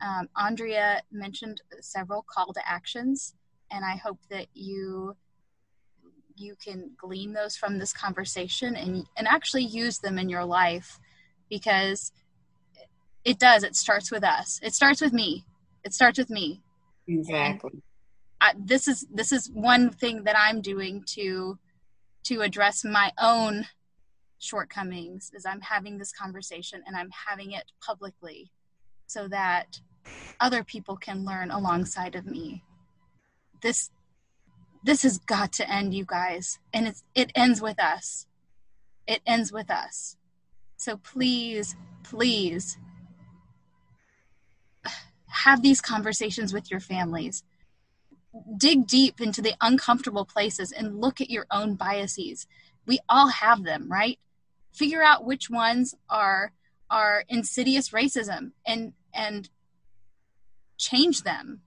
Um, 0.00 0.28
Andrea 0.36 1.02
mentioned 1.12 1.62
several 1.80 2.24
call 2.28 2.52
to 2.52 2.68
actions, 2.68 3.34
and 3.70 3.84
I 3.84 3.96
hope 3.96 4.18
that 4.30 4.46
you 4.54 5.16
you 6.38 6.54
can 6.62 6.90
glean 6.98 7.32
those 7.32 7.56
from 7.56 7.78
this 7.78 7.92
conversation 7.92 8.76
and 8.76 9.06
and 9.16 9.26
actually 9.26 9.64
use 9.64 9.98
them 9.98 10.18
in 10.18 10.28
your 10.28 10.44
life 10.44 10.98
because 11.48 12.12
it 13.24 13.38
does. 13.38 13.64
It 13.64 13.74
starts 13.74 14.10
with 14.10 14.22
us. 14.22 14.60
It 14.62 14.74
starts 14.74 15.00
with 15.00 15.12
me. 15.12 15.44
It 15.84 15.92
starts 15.92 16.18
with 16.18 16.30
me. 16.30 16.62
Exactly. 17.08 17.82
I, 18.40 18.52
this 18.58 18.86
is 18.86 19.06
this 19.12 19.32
is 19.32 19.50
one 19.50 19.90
thing 19.90 20.24
that 20.24 20.36
I'm 20.38 20.60
doing 20.60 21.02
to 21.14 21.58
to 22.24 22.40
address 22.42 22.84
my 22.84 23.12
own 23.20 23.66
shortcomings 24.38 25.30
is 25.34 25.46
I'm 25.46 25.60
having 25.60 25.98
this 25.98 26.12
conversation 26.12 26.82
and 26.86 26.96
I'm 26.96 27.10
having 27.28 27.52
it 27.52 27.64
publicly 27.84 28.50
so 29.06 29.28
that 29.28 29.80
other 30.40 30.62
people 30.62 30.96
can 30.96 31.24
learn 31.24 31.50
alongside 31.50 32.14
of 32.14 32.26
me. 32.26 32.62
This 33.66 33.90
this 34.84 35.02
has 35.02 35.18
got 35.18 35.52
to 35.54 35.68
end, 35.68 35.92
you 35.92 36.04
guys. 36.04 36.60
And 36.72 36.86
it's 36.86 37.02
it 37.16 37.32
ends 37.34 37.60
with 37.60 37.80
us. 37.80 38.28
It 39.08 39.22
ends 39.26 39.50
with 39.50 39.72
us. 39.72 40.16
So 40.76 40.98
please, 40.98 41.74
please 42.04 42.78
have 45.26 45.62
these 45.62 45.80
conversations 45.80 46.52
with 46.52 46.70
your 46.70 46.78
families. 46.78 47.42
Dig 48.56 48.86
deep 48.86 49.20
into 49.20 49.42
the 49.42 49.54
uncomfortable 49.60 50.24
places 50.24 50.70
and 50.70 51.00
look 51.00 51.20
at 51.20 51.28
your 51.28 51.46
own 51.50 51.74
biases. 51.74 52.46
We 52.86 53.00
all 53.08 53.30
have 53.30 53.64
them, 53.64 53.90
right? 53.90 54.20
Figure 54.72 55.02
out 55.02 55.24
which 55.24 55.50
ones 55.50 55.96
are 56.08 56.52
are 56.88 57.24
insidious 57.28 57.88
racism 57.88 58.52
and 58.64 58.92
and 59.12 59.50
change 60.78 61.22
them. 61.22 61.62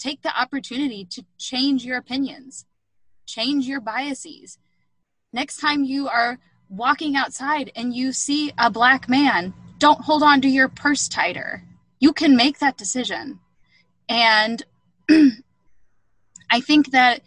Take 0.00 0.22
the 0.22 0.36
opportunity 0.36 1.04
to 1.04 1.24
change 1.38 1.84
your 1.84 1.98
opinions. 1.98 2.64
Change 3.26 3.66
your 3.66 3.80
biases. 3.80 4.58
Next 5.32 5.58
time 5.58 5.84
you 5.84 6.08
are 6.08 6.40
walking 6.68 7.14
outside 7.14 7.70
and 7.76 7.94
you 7.94 8.12
see 8.12 8.52
a 8.58 8.68
black 8.68 9.08
man, 9.08 9.54
don't 9.78 10.00
hold 10.00 10.24
on 10.24 10.40
to 10.40 10.48
your 10.48 10.68
purse 10.68 11.06
tighter 11.06 11.62
you 12.00 12.12
can 12.12 12.34
make 12.34 12.58
that 12.58 12.76
decision 12.76 13.38
and 14.08 14.64
i 16.50 16.60
think 16.60 16.90
that 16.90 17.20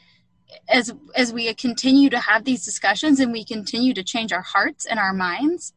as 0.68 0.94
as 1.16 1.32
we 1.32 1.54
continue 1.54 2.10
to 2.10 2.20
have 2.20 2.44
these 2.44 2.66
discussions 2.66 3.20
and 3.20 3.32
we 3.32 3.46
continue 3.46 3.94
to 3.94 4.04
change 4.04 4.34
our 4.34 4.42
hearts 4.42 4.86
and 4.86 5.00
our 5.00 5.14
minds 5.14 5.74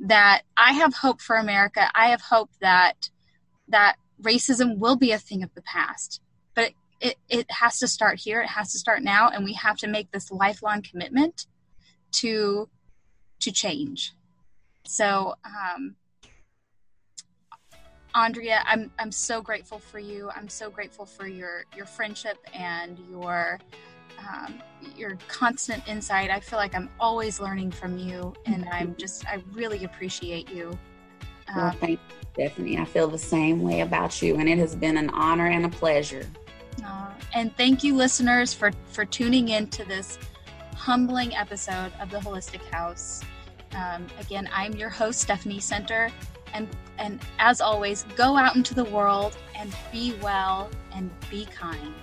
that 0.00 0.42
i 0.56 0.72
have 0.72 0.94
hope 0.94 1.20
for 1.20 1.36
america 1.36 1.88
i 1.94 2.08
have 2.08 2.22
hope 2.22 2.50
that 2.60 3.10
that 3.68 3.96
racism 4.20 4.78
will 4.78 4.96
be 4.96 5.12
a 5.12 5.18
thing 5.18 5.42
of 5.42 5.54
the 5.54 5.62
past 5.62 6.20
it, 7.00 7.16
it 7.28 7.50
has 7.50 7.78
to 7.78 7.88
start 7.88 8.18
here 8.18 8.40
it 8.40 8.48
has 8.48 8.72
to 8.72 8.78
start 8.78 9.02
now 9.02 9.28
and 9.28 9.44
we 9.44 9.52
have 9.52 9.76
to 9.76 9.86
make 9.86 10.10
this 10.10 10.30
lifelong 10.30 10.82
commitment 10.82 11.46
to 12.10 12.68
to 13.40 13.52
change 13.52 14.14
so 14.84 15.34
um, 15.44 15.94
Andrea, 18.14 18.62
I'm 18.66 18.90
I'm 18.98 19.12
so 19.12 19.40
grateful 19.40 19.78
for 19.78 19.98
you. 19.98 20.30
I'm 20.34 20.48
so 20.48 20.70
grateful 20.70 21.04
for 21.04 21.26
your 21.26 21.64
your 21.76 21.86
friendship 21.86 22.38
and 22.52 22.98
your 23.10 23.60
um, 24.18 24.60
your 24.96 25.16
constant 25.28 25.86
insight. 25.86 26.30
I 26.30 26.40
feel 26.40 26.58
like 26.58 26.74
I'm 26.74 26.90
always 26.98 27.38
learning 27.38 27.70
from 27.70 27.98
you, 27.98 28.34
and 28.46 28.68
I'm 28.72 28.96
just 28.96 29.26
I 29.26 29.42
really 29.52 29.84
appreciate 29.84 30.50
you. 30.50 30.76
well, 31.54 31.66
um, 31.66 31.76
thank 31.76 32.00
you, 32.08 32.16
Stephanie. 32.34 32.78
I 32.78 32.84
feel 32.84 33.08
the 33.08 33.18
same 33.18 33.62
way 33.62 33.82
about 33.82 34.20
you, 34.20 34.36
and 34.36 34.48
it 34.48 34.58
has 34.58 34.74
been 34.74 34.96
an 34.96 35.10
honor 35.10 35.46
and 35.46 35.66
a 35.66 35.68
pleasure. 35.68 36.26
And 37.34 37.56
thank 37.56 37.84
you, 37.84 37.94
listeners, 37.94 38.54
for 38.54 38.72
for 38.90 39.04
tuning 39.04 39.48
in 39.50 39.68
to 39.68 39.84
this 39.84 40.18
humbling 40.74 41.34
episode 41.34 41.92
of 42.00 42.10
the 42.10 42.18
Holistic 42.18 42.64
House. 42.70 43.22
Um, 43.74 44.06
again, 44.18 44.48
I'm 44.52 44.74
your 44.74 44.88
host, 44.88 45.20
Stephanie 45.20 45.60
Center, 45.60 46.10
and 46.54 46.68
and 46.98 47.20
as 47.38 47.60
always, 47.60 48.04
go 48.16 48.36
out 48.36 48.56
into 48.56 48.74
the 48.74 48.84
world 48.84 49.36
and 49.56 49.74
be 49.92 50.14
well 50.22 50.70
and 50.92 51.10
be 51.30 51.46
kind. 51.46 51.94